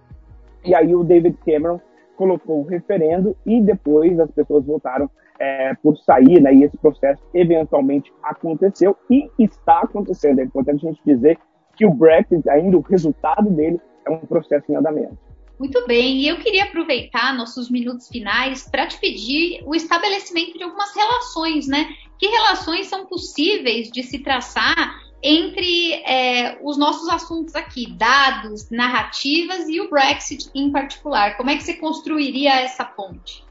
e 0.64 0.74
aí 0.74 0.96
o 0.96 1.04
David 1.04 1.38
Cameron 1.46 1.82
colocou 2.16 2.62
o 2.62 2.66
referendo 2.66 3.36
e 3.46 3.62
depois 3.62 4.18
as 4.18 4.32
pessoas 4.32 4.66
votaram 4.66 5.10
é, 5.38 5.74
por 5.84 5.98
sair, 5.98 6.42
né, 6.42 6.54
e 6.54 6.64
esse 6.64 6.78
processo 6.78 7.22
eventualmente 7.34 8.14
aconteceu 8.24 8.96
e 9.10 9.30
está 9.38 9.82
acontecendo. 9.82 10.40
É 10.40 10.44
importante 10.44 10.88
a 10.88 10.90
gente 10.90 11.02
dizer 11.06 11.38
que 11.76 11.86
o 11.86 11.94
Brexit, 11.94 12.48
ainda 12.50 12.78
o 12.78 12.82
resultado 12.82 13.50
dele, 13.50 13.80
é 14.06 14.12
um 14.12 14.20
processo 14.20 14.72
em 14.72 14.76
andamento. 14.76 15.18
Muito 15.60 15.86
bem, 15.88 16.18
e 16.18 16.28
eu 16.28 16.38
queria 16.38 16.66
aproveitar 16.66 17.36
nossos 17.36 17.70
minutos 17.70 18.08
finais 18.10 18.68
para 18.70 18.88
te 18.88 19.00
pedir 19.00 19.64
o 19.66 19.76
estabelecimento 19.76 20.58
de 20.58 20.64
algumas 20.64 20.94
relações, 20.96 21.68
né? 21.68 21.88
Que 22.18 22.28
relações 22.28 22.88
são 22.88 23.06
possíveis 23.06 23.90
de 23.92 24.04
se 24.04 24.20
traçar 24.20 25.00
entre 25.24 25.94
é, 26.06 26.58
os 26.62 26.78
nossos 26.78 27.08
assuntos 27.08 27.56
aqui, 27.56 27.90
dados, 27.94 28.70
narrativas 28.70 29.70
e 29.70 29.80
o 29.80 29.90
Brexit 29.90 30.50
em 30.54 30.70
particular? 30.70 31.38
Como 31.38 31.50
é 31.50 31.56
que 31.56 31.64
você 31.64 31.76
construiria 31.76 32.62
essa 32.62 32.84
ponte? 32.84 33.46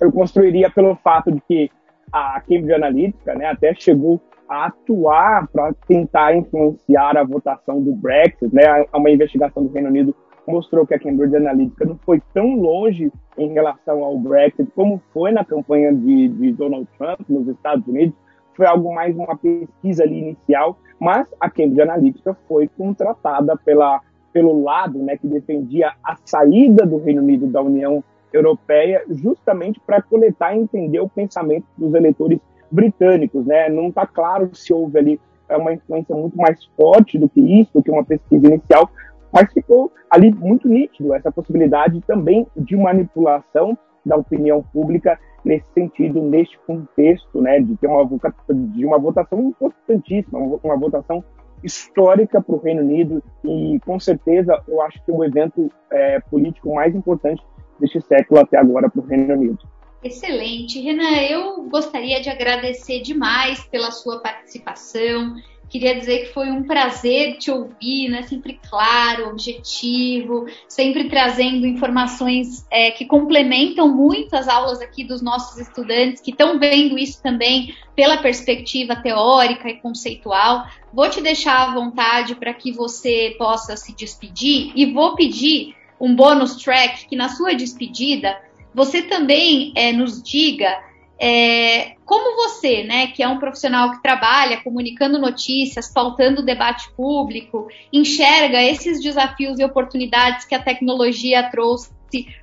Eu 0.00 0.10
construiria 0.10 0.70
pelo 0.70 0.96
fato 0.96 1.30
de 1.30 1.42
que 1.42 1.70
a 2.10 2.40
Cambridge 2.40 2.72
Analytica 2.72 3.34
né, 3.34 3.46
até 3.46 3.74
chegou 3.74 4.20
atuar 4.50 5.46
para 5.46 5.72
tentar 5.86 6.34
influenciar 6.34 7.16
a 7.16 7.22
votação 7.22 7.80
do 7.80 7.92
Brexit. 7.92 8.52
Né? 8.52 8.64
Uma 8.92 9.10
investigação 9.10 9.64
do 9.64 9.72
Reino 9.72 9.88
Unido 9.88 10.14
mostrou 10.46 10.84
que 10.84 10.92
a 10.92 10.98
Cambridge 10.98 11.36
Analytica 11.36 11.84
não 11.84 11.96
foi 11.98 12.20
tão 12.34 12.56
longe 12.56 13.12
em 13.38 13.52
relação 13.52 14.02
ao 14.02 14.18
Brexit 14.18 14.68
como 14.74 15.00
foi 15.12 15.30
na 15.30 15.44
campanha 15.44 15.94
de, 15.94 16.28
de 16.28 16.52
Donald 16.52 16.88
Trump 16.98 17.20
nos 17.28 17.46
Estados 17.46 17.86
Unidos. 17.86 18.14
Foi 18.56 18.66
algo 18.66 18.92
mais 18.92 19.16
uma 19.16 19.36
pesquisa 19.36 20.02
ali 20.02 20.18
inicial, 20.18 20.76
mas 20.98 21.32
a 21.38 21.48
Cambridge 21.48 21.82
Analytica 21.82 22.36
foi 22.48 22.66
contratada 22.66 23.56
pela, 23.64 24.00
pelo 24.32 24.62
lado 24.62 24.98
né, 24.98 25.16
que 25.16 25.28
defendia 25.28 25.92
a 26.02 26.16
saída 26.24 26.84
do 26.84 26.98
Reino 26.98 27.22
Unido 27.22 27.46
da 27.46 27.62
União 27.62 28.02
Europeia, 28.32 29.04
justamente 29.08 29.80
para 29.80 30.02
coletar 30.02 30.54
e 30.54 30.60
entender 30.60 31.00
o 31.00 31.08
pensamento 31.08 31.66
dos 31.78 31.94
eleitores 31.94 32.40
britânicos. 32.70 33.46
Né? 33.46 33.68
Não 33.68 33.88
está 33.88 34.06
claro 34.06 34.50
se 34.54 34.72
houve 34.72 34.98
ali 34.98 35.20
é, 35.48 35.56
uma 35.56 35.72
influência 35.72 36.14
muito 36.14 36.36
mais 36.36 36.64
forte 36.76 37.18
do 37.18 37.28
que 37.28 37.40
isso, 37.40 37.72
do 37.74 37.82
que 37.82 37.90
uma 37.90 38.04
pesquisa 38.04 38.46
inicial, 38.46 38.90
mas 39.32 39.52
ficou 39.52 39.92
ali 40.10 40.32
muito 40.32 40.68
nítido 40.68 41.14
essa 41.14 41.30
possibilidade 41.30 42.00
também 42.06 42.46
de 42.56 42.76
manipulação 42.76 43.76
da 44.04 44.16
opinião 44.16 44.62
pública 44.72 45.18
nesse 45.44 45.66
sentido, 45.72 46.20
neste 46.22 46.58
contexto, 46.66 47.40
né, 47.40 47.60
de 47.60 47.76
ter 47.76 47.86
uma, 47.86 48.08
de 48.50 48.84
uma 48.84 48.98
votação 48.98 49.40
importantíssima, 49.40 50.38
uma 50.62 50.76
votação 50.76 51.24
histórica 51.62 52.40
para 52.40 52.54
o 52.54 52.58
Reino 52.58 52.82
Unido 52.82 53.22
e, 53.44 53.78
com 53.84 53.98
certeza, 54.00 54.62
eu 54.66 54.80
acho 54.82 55.02
que 55.04 55.12
o 55.12 55.24
evento 55.24 55.70
é, 55.90 56.20
político 56.20 56.74
mais 56.74 56.94
importante 56.94 57.42
deste 57.78 58.00
século 58.02 58.40
até 58.40 58.58
agora 58.58 58.90
para 58.90 59.00
o 59.00 59.04
Reino 59.04 59.34
Unido. 59.34 59.58
Excelente. 60.02 60.80
Renan, 60.80 61.20
eu 61.28 61.62
gostaria 61.64 62.20
de 62.20 62.30
agradecer 62.30 63.00
demais 63.00 63.62
pela 63.64 63.90
sua 63.90 64.18
participação. 64.18 65.36
Queria 65.68 65.94
dizer 65.94 66.26
que 66.26 66.32
foi 66.32 66.50
um 66.50 66.64
prazer 66.64 67.36
te 67.36 67.50
ouvir, 67.50 68.08
né? 68.08 68.22
Sempre 68.22 68.58
claro, 68.68 69.28
objetivo, 69.28 70.46
sempre 70.66 71.08
trazendo 71.08 71.66
informações 71.66 72.66
é, 72.70 72.90
que 72.90 73.04
complementam 73.04 73.88
muito 73.88 74.34
as 74.34 74.48
aulas 74.48 74.80
aqui 74.80 75.04
dos 75.04 75.22
nossos 75.22 75.58
estudantes 75.60 76.20
que 76.20 76.32
estão 76.32 76.58
vendo 76.58 76.98
isso 76.98 77.22
também 77.22 77.72
pela 77.94 78.16
perspectiva 78.16 78.96
teórica 78.96 79.68
e 79.68 79.76
conceitual. 79.80 80.66
Vou 80.92 81.08
te 81.08 81.20
deixar 81.20 81.68
à 81.68 81.74
vontade 81.74 82.34
para 82.34 82.54
que 82.54 82.72
você 82.72 83.36
possa 83.38 83.76
se 83.76 83.94
despedir 83.94 84.72
e 84.74 84.92
vou 84.92 85.14
pedir 85.14 85.76
um 86.00 86.16
bônus 86.16 86.56
track 86.56 87.06
que 87.06 87.14
na 87.14 87.28
sua 87.28 87.54
despedida 87.54 88.36
você 88.74 89.02
também 89.02 89.72
é, 89.76 89.92
nos 89.92 90.22
diga 90.22 90.78
é, 91.20 91.96
como 92.06 92.34
você, 92.36 92.82
né, 92.82 93.08
que 93.08 93.22
é 93.22 93.28
um 93.28 93.38
profissional 93.38 93.92
que 93.92 94.02
trabalha 94.02 94.62
comunicando 94.62 95.18
notícias, 95.18 95.92
pautando 95.92 96.40
o 96.40 96.44
debate 96.44 96.90
público, 96.96 97.68
enxerga 97.92 98.62
esses 98.62 99.02
desafios 99.02 99.58
e 99.58 99.64
oportunidades 99.64 100.46
que 100.46 100.54
a 100.54 100.62
tecnologia 100.62 101.50
trouxe 101.50 101.90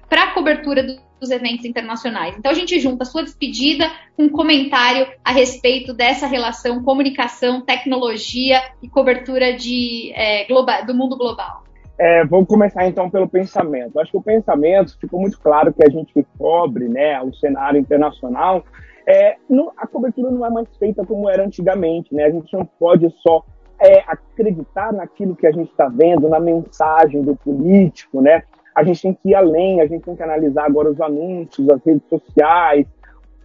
para 0.08 0.26
a 0.26 0.32
cobertura 0.34 0.84
dos 1.20 1.32
eventos 1.32 1.66
internacionais. 1.66 2.36
Então 2.38 2.52
a 2.52 2.56
gente 2.56 2.80
junta 2.80 3.04
a 3.04 3.06
sua 3.06 3.24
despedida 3.24 3.92
com 4.16 4.26
um 4.26 4.30
comentário 4.30 5.08
a 5.26 5.32
respeito 5.32 5.92
dessa 5.92 6.28
relação 6.28 6.84
comunicação, 6.84 7.62
tecnologia 7.62 8.62
e 8.82 8.88
cobertura 8.88 9.54
de, 9.54 10.12
é, 10.14 10.46
global, 10.46 10.86
do 10.86 10.94
mundo 10.94 11.18
global. 11.18 11.67
É, 12.00 12.24
vamos 12.26 12.48
começar 12.48 12.86
então 12.86 13.10
pelo 13.10 13.28
pensamento. 13.28 14.00
Acho 14.00 14.12
que 14.12 14.18
o 14.18 14.22
pensamento 14.22 14.98
ficou 15.00 15.20
muito 15.20 15.40
claro 15.40 15.74
que 15.74 15.84
a 15.84 15.90
gente 15.90 16.14
cobre 16.38 16.88
né, 16.88 17.20
o 17.22 17.34
cenário 17.34 17.80
internacional, 17.80 18.64
é, 19.08 19.38
a 19.78 19.88
cobertura 19.88 20.30
não 20.30 20.46
é 20.46 20.50
mais 20.50 20.68
feita 20.78 21.06
como 21.06 21.30
era 21.30 21.44
antigamente. 21.44 22.14
Né? 22.14 22.26
A 22.26 22.30
gente 22.30 22.54
não 22.54 22.66
pode 22.66 23.10
só 23.22 23.44
é, 23.80 24.00
acreditar 24.06 24.92
naquilo 24.94 25.36
que 25.36 25.48
a 25.48 25.52
gente 25.52 25.72
está 25.72 25.88
vendo, 25.88 26.28
na 26.30 26.40
mensagem 26.40 27.22
do 27.22 27.36
político. 27.36 28.22
Né? 28.22 28.44
A 28.76 28.84
gente 28.84 29.02
tem 29.02 29.14
que 29.14 29.30
ir 29.30 29.36
além, 29.36 29.82
a 29.82 29.88
gente 29.88 30.04
tem 30.04 30.16
que 30.16 30.22
analisar 30.22 30.66
agora 30.66 30.92
os 30.92 31.02
anúncios, 31.02 31.70
as 31.70 31.84
redes 31.84 32.08
sociais, 32.10 32.86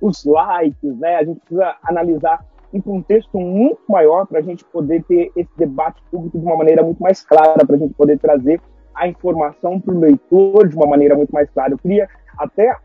os 0.01 0.25
likes. 0.25 0.99
Né? 0.99 1.17
A 1.17 1.25
gente 1.25 1.41
precisa 1.41 1.77
analisar 1.85 2.45
em 2.73 2.81
contexto 2.81 3.39
muito 3.39 3.81
maior 3.89 4.27
para 4.27 4.39
a 4.39 4.43
gente 4.43 4.65
poder 4.65 5.03
ter 5.05 5.31
esse 5.37 5.51
debate 5.57 6.03
público 6.11 6.39
de 6.39 6.45
uma 6.45 6.57
maneira 6.57 6.83
muito 6.83 7.03
mais 7.03 7.25
clara, 7.25 7.67
para 7.67 7.77
a 7.77 7.79
gente 7.79 7.95
poder 7.95 8.19
trazer 8.19 8.61
a 8.95 9.09
informação 9.09 9.81
para 9.81 9.95
o 9.95 9.99
leitor 9.99 10.69
de 10.69 10.77
uma 10.77 10.87
maneira 10.87 11.15
muito 11.15 11.31
mais 11.31 11.49
clara. 11.51 11.73
Eu 11.73 11.79
queria 11.79 12.09
até 12.39 12.77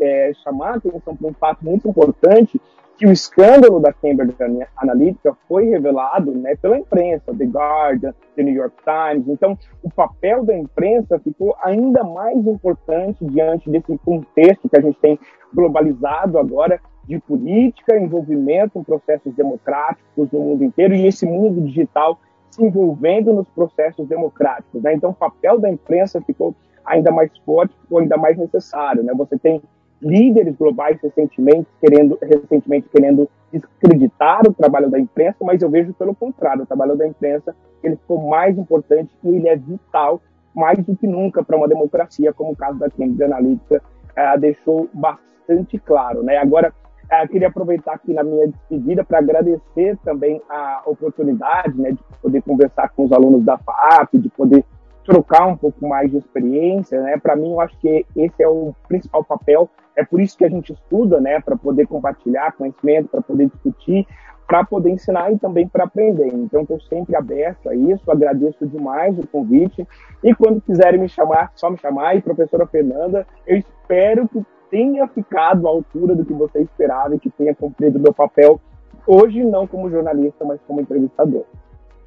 é, 0.00 0.32
chamar 0.42 0.74
a 0.74 0.76
atenção 0.76 1.16
para 1.16 1.28
um 1.28 1.34
fato 1.34 1.64
muito 1.64 1.88
importante, 1.88 2.60
que 2.96 3.06
o 3.06 3.12
escândalo 3.12 3.80
da 3.80 3.92
Cambridge 3.92 4.36
Analytica 4.76 5.36
foi 5.48 5.64
revelado 5.64 6.30
né, 6.32 6.54
pela 6.56 6.78
imprensa, 6.78 7.34
The 7.34 7.44
Guardian, 7.46 8.14
The 8.36 8.42
New 8.42 8.54
York 8.54 8.76
Times. 8.84 9.26
Então, 9.28 9.58
o 9.82 9.90
papel 9.90 10.44
da 10.44 10.56
imprensa 10.56 11.18
ficou 11.18 11.56
ainda 11.62 12.04
mais 12.04 12.46
importante 12.46 13.24
diante 13.24 13.68
desse 13.70 13.98
contexto 13.98 14.68
que 14.68 14.76
a 14.76 14.80
gente 14.80 14.98
tem 15.00 15.18
globalizado 15.52 16.38
agora 16.38 16.80
de 17.04 17.18
política, 17.18 17.98
envolvimento 17.98 18.78
em 18.78 18.82
processos 18.82 19.34
democráticos 19.34 20.30
no 20.30 20.40
mundo 20.40 20.64
inteiro 20.64 20.94
e 20.94 21.06
esse 21.06 21.26
mundo 21.26 21.60
digital 21.62 22.18
se 22.50 22.62
envolvendo 22.62 23.32
nos 23.32 23.48
processos 23.48 24.06
democráticos. 24.06 24.82
Né? 24.82 24.94
Então, 24.94 25.10
o 25.10 25.14
papel 25.14 25.58
da 25.58 25.70
imprensa 25.70 26.20
ficou 26.20 26.54
ainda 26.84 27.10
mais 27.10 27.30
forte, 27.38 27.74
ficou 27.80 27.98
ainda 27.98 28.16
mais 28.16 28.36
necessário. 28.36 29.02
Né? 29.02 29.12
Você 29.14 29.38
tem 29.38 29.62
líderes 30.00 30.56
globais 30.56 30.98
recentemente 31.00 31.66
querendo, 31.80 32.18
recentemente 32.20 32.88
querendo 32.88 33.28
descreditar 33.52 34.42
o 34.46 34.52
trabalho 34.52 34.90
da 34.90 34.98
imprensa, 34.98 35.38
mas 35.42 35.62
eu 35.62 35.70
vejo 35.70 35.92
pelo 35.94 36.14
contrário, 36.14 36.64
o 36.64 36.66
trabalho 36.66 36.96
da 36.96 37.06
imprensa 37.06 37.54
ele 37.82 37.96
ficou 37.96 38.18
mais 38.28 38.58
importante 38.58 39.10
e 39.22 39.28
ele 39.28 39.48
é 39.48 39.56
vital 39.56 40.20
mais 40.54 40.78
do 40.84 40.96
que 40.96 41.06
nunca 41.06 41.42
para 41.42 41.56
uma 41.56 41.68
democracia, 41.68 42.32
como 42.32 42.52
o 42.52 42.56
caso 42.56 42.78
da 42.78 42.90
Cambridge 42.90 43.22
Analytica 43.22 43.82
uh, 44.10 44.38
deixou 44.38 44.88
bastante 44.92 45.78
claro. 45.78 46.22
Né? 46.22 46.36
Agora, 46.36 46.72
eu 47.20 47.28
queria 47.28 47.48
aproveitar 47.48 47.94
aqui 47.94 48.14
na 48.14 48.22
minha 48.22 48.48
despedida 48.48 49.04
para 49.04 49.18
agradecer 49.18 49.98
também 50.02 50.40
a 50.48 50.82
oportunidade 50.86 51.78
né, 51.78 51.92
de 51.92 51.98
poder 52.22 52.42
conversar 52.42 52.88
com 52.90 53.04
os 53.04 53.12
alunos 53.12 53.44
da 53.44 53.58
FAP, 53.58 54.14
de 54.14 54.30
poder 54.30 54.64
trocar 55.04 55.46
um 55.46 55.56
pouco 55.56 55.86
mais 55.86 56.10
de 56.10 56.18
experiência, 56.18 57.00
né? 57.02 57.18
Para 57.18 57.36
mim, 57.36 57.50
eu 57.50 57.60
acho 57.60 57.76
que 57.78 58.06
esse 58.16 58.42
é 58.42 58.48
o 58.48 58.74
principal 58.88 59.24
papel. 59.24 59.68
É 59.96 60.04
por 60.04 60.20
isso 60.20 60.38
que 60.38 60.44
a 60.44 60.48
gente 60.48 60.72
estuda, 60.72 61.20
né? 61.20 61.40
Para 61.40 61.56
poder 61.56 61.86
compartilhar 61.86 62.52
conhecimento, 62.52 63.08
para 63.08 63.20
poder 63.20 63.48
discutir, 63.48 64.06
para 64.46 64.64
poder 64.64 64.90
ensinar 64.90 65.32
e 65.32 65.38
também 65.38 65.66
para 65.66 65.84
aprender. 65.84 66.28
Então, 66.28 66.62
estou 66.62 66.80
sempre 66.82 67.16
aberto 67.16 67.68
a 67.68 67.74
isso. 67.74 68.10
Agradeço 68.10 68.66
demais 68.66 69.18
o 69.18 69.26
convite. 69.26 69.86
E 70.22 70.34
quando 70.34 70.60
quiserem 70.60 71.00
me 71.00 71.08
chamar, 71.08 71.50
só 71.56 71.68
me 71.68 71.78
chamar. 71.78 72.16
E 72.16 72.22
professora 72.22 72.66
Fernanda, 72.66 73.26
eu 73.46 73.56
espero 73.56 74.28
que 74.28 74.44
tenha 74.72 75.06
ficado 75.06 75.68
à 75.68 75.70
altura 75.70 76.14
do 76.14 76.24
que 76.24 76.32
você 76.32 76.62
esperava 76.62 77.14
e 77.14 77.20
que 77.20 77.28
tenha 77.28 77.54
cumprido 77.54 78.00
meu 78.00 78.14
papel, 78.14 78.58
hoje 79.06 79.44
não 79.44 79.66
como 79.66 79.90
jornalista, 79.90 80.46
mas 80.46 80.58
como 80.66 80.80
entrevistador. 80.80 81.44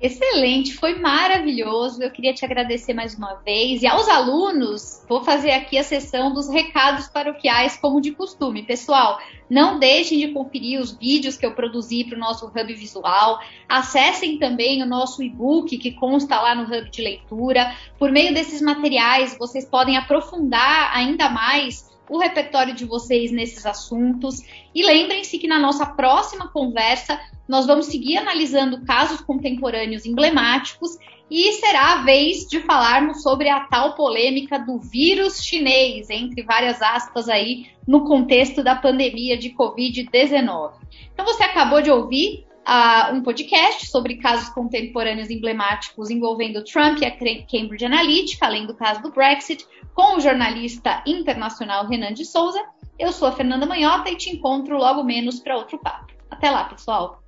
Excelente, 0.02 0.74
foi 0.74 1.00
maravilhoso. 1.00 2.04
Eu 2.04 2.12
queria 2.12 2.34
te 2.34 2.44
agradecer 2.44 2.94
mais 2.94 3.16
uma 3.16 3.36
vez. 3.36 3.82
E 3.82 3.88
aos 3.88 4.10
alunos, 4.10 5.06
vou 5.08 5.24
fazer 5.24 5.52
aqui 5.52 5.78
a 5.78 5.84
sessão 5.84 6.34
dos 6.34 6.50
recados 6.50 7.08
paroquiais, 7.08 7.78
como 7.78 8.02
de 8.02 8.12
costume. 8.12 8.64
Pessoal, 8.64 9.20
não 9.50 9.80
deixem 9.80 10.20
de 10.20 10.34
conferir 10.34 10.82
os 10.82 10.98
vídeos 10.98 11.38
que 11.38 11.46
eu 11.46 11.54
produzi 11.54 12.04
para 12.04 12.18
o 12.18 12.20
nosso 12.20 12.48
Hub 12.48 12.74
Visual. 12.74 13.40
Acessem 13.70 14.38
também 14.38 14.84
o 14.84 14.86
nosso 14.86 15.24
e-book 15.24 15.78
que 15.78 15.94
consta 15.94 16.42
lá 16.42 16.54
no 16.54 16.64
Hub 16.64 16.90
de 16.90 17.02
Leitura. 17.02 17.74
Por 17.98 18.12
meio 18.12 18.34
desses 18.34 18.62
materiais, 18.62 19.38
vocês 19.40 19.66
podem 19.66 19.98
aprofundar 19.98 20.92
ainda 20.94 21.30
mais 21.30 21.95
o 22.10 22.18
repertório 22.18 22.74
de 22.74 22.86
vocês 22.86 23.32
nesses 23.32 23.66
assuntos. 23.66 24.42
E 24.74 24.86
lembrem-se 24.86 25.38
que 25.38 25.48
na 25.48 25.60
nossa 25.60 25.86
próxima 25.86 26.48
conversa 26.48 27.20
nós 27.48 27.66
vamos 27.66 27.88
seguir 27.88 28.18
analisando 28.18 28.84
casos 28.86 29.22
contemporâneos 29.22 30.06
emblemáticos 30.06 30.98
e 31.30 31.54
será 31.54 31.94
a 31.94 32.04
vez 32.04 32.48
de 32.48 32.60
falarmos 32.62 33.24
sobre 33.24 33.50
a 33.50 33.62
tal 33.62 33.96
polêmica 33.96 34.60
do 34.60 34.80
vírus 34.80 35.44
chinês, 35.44 36.10
entre 36.10 36.44
várias 36.44 36.82
aspas 36.82 37.28
aí, 37.28 37.68
no 37.88 38.06
contexto 38.06 38.64
da 38.64 38.76
pandemia 38.76 39.38
de 39.38 39.50
Covid-19. 39.52 40.74
Então 41.14 41.26
você 41.26 41.44
acabou 41.44 41.82
de 41.82 41.90
ouvir 41.90 42.46
uh, 42.68 43.16
um 43.16 43.22
podcast 43.22 43.88
sobre 43.88 44.18
casos 44.18 44.50
contemporâneos 44.50 45.30
emblemáticos 45.30 46.10
envolvendo 46.10 46.64
Trump 46.64 47.00
e 47.02 47.06
a 47.06 47.12
Cambridge 47.12 47.86
Analytica, 47.86 48.46
além 48.46 48.68
do 48.68 48.76
caso 48.76 49.02
do 49.02 49.12
Brexit, 49.12 49.66
com 49.96 50.18
o 50.18 50.20
jornalista 50.20 51.02
internacional 51.08 51.88
Renan 51.88 52.14
de 52.14 52.26
Souza. 52.26 52.62
Eu 53.00 53.12
sou 53.12 53.30
a 53.30 53.32
Fernanda 53.32 53.66
Manhota 53.66 54.10
e 54.12 54.18
te 54.18 54.30
encontro 54.30 54.78
logo 54.78 55.04
menos 55.04 55.40
para 55.40 55.56
outro 55.56 55.80
papo. 55.80 56.14
Até 56.30 56.52
lá, 56.52 56.66
pessoal! 56.66 57.24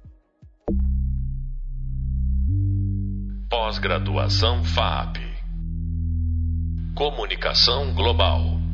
Pós-graduação 3.49 4.63
FAP. 4.65 5.17
Comunicação 6.93 7.93
Global. 7.93 8.66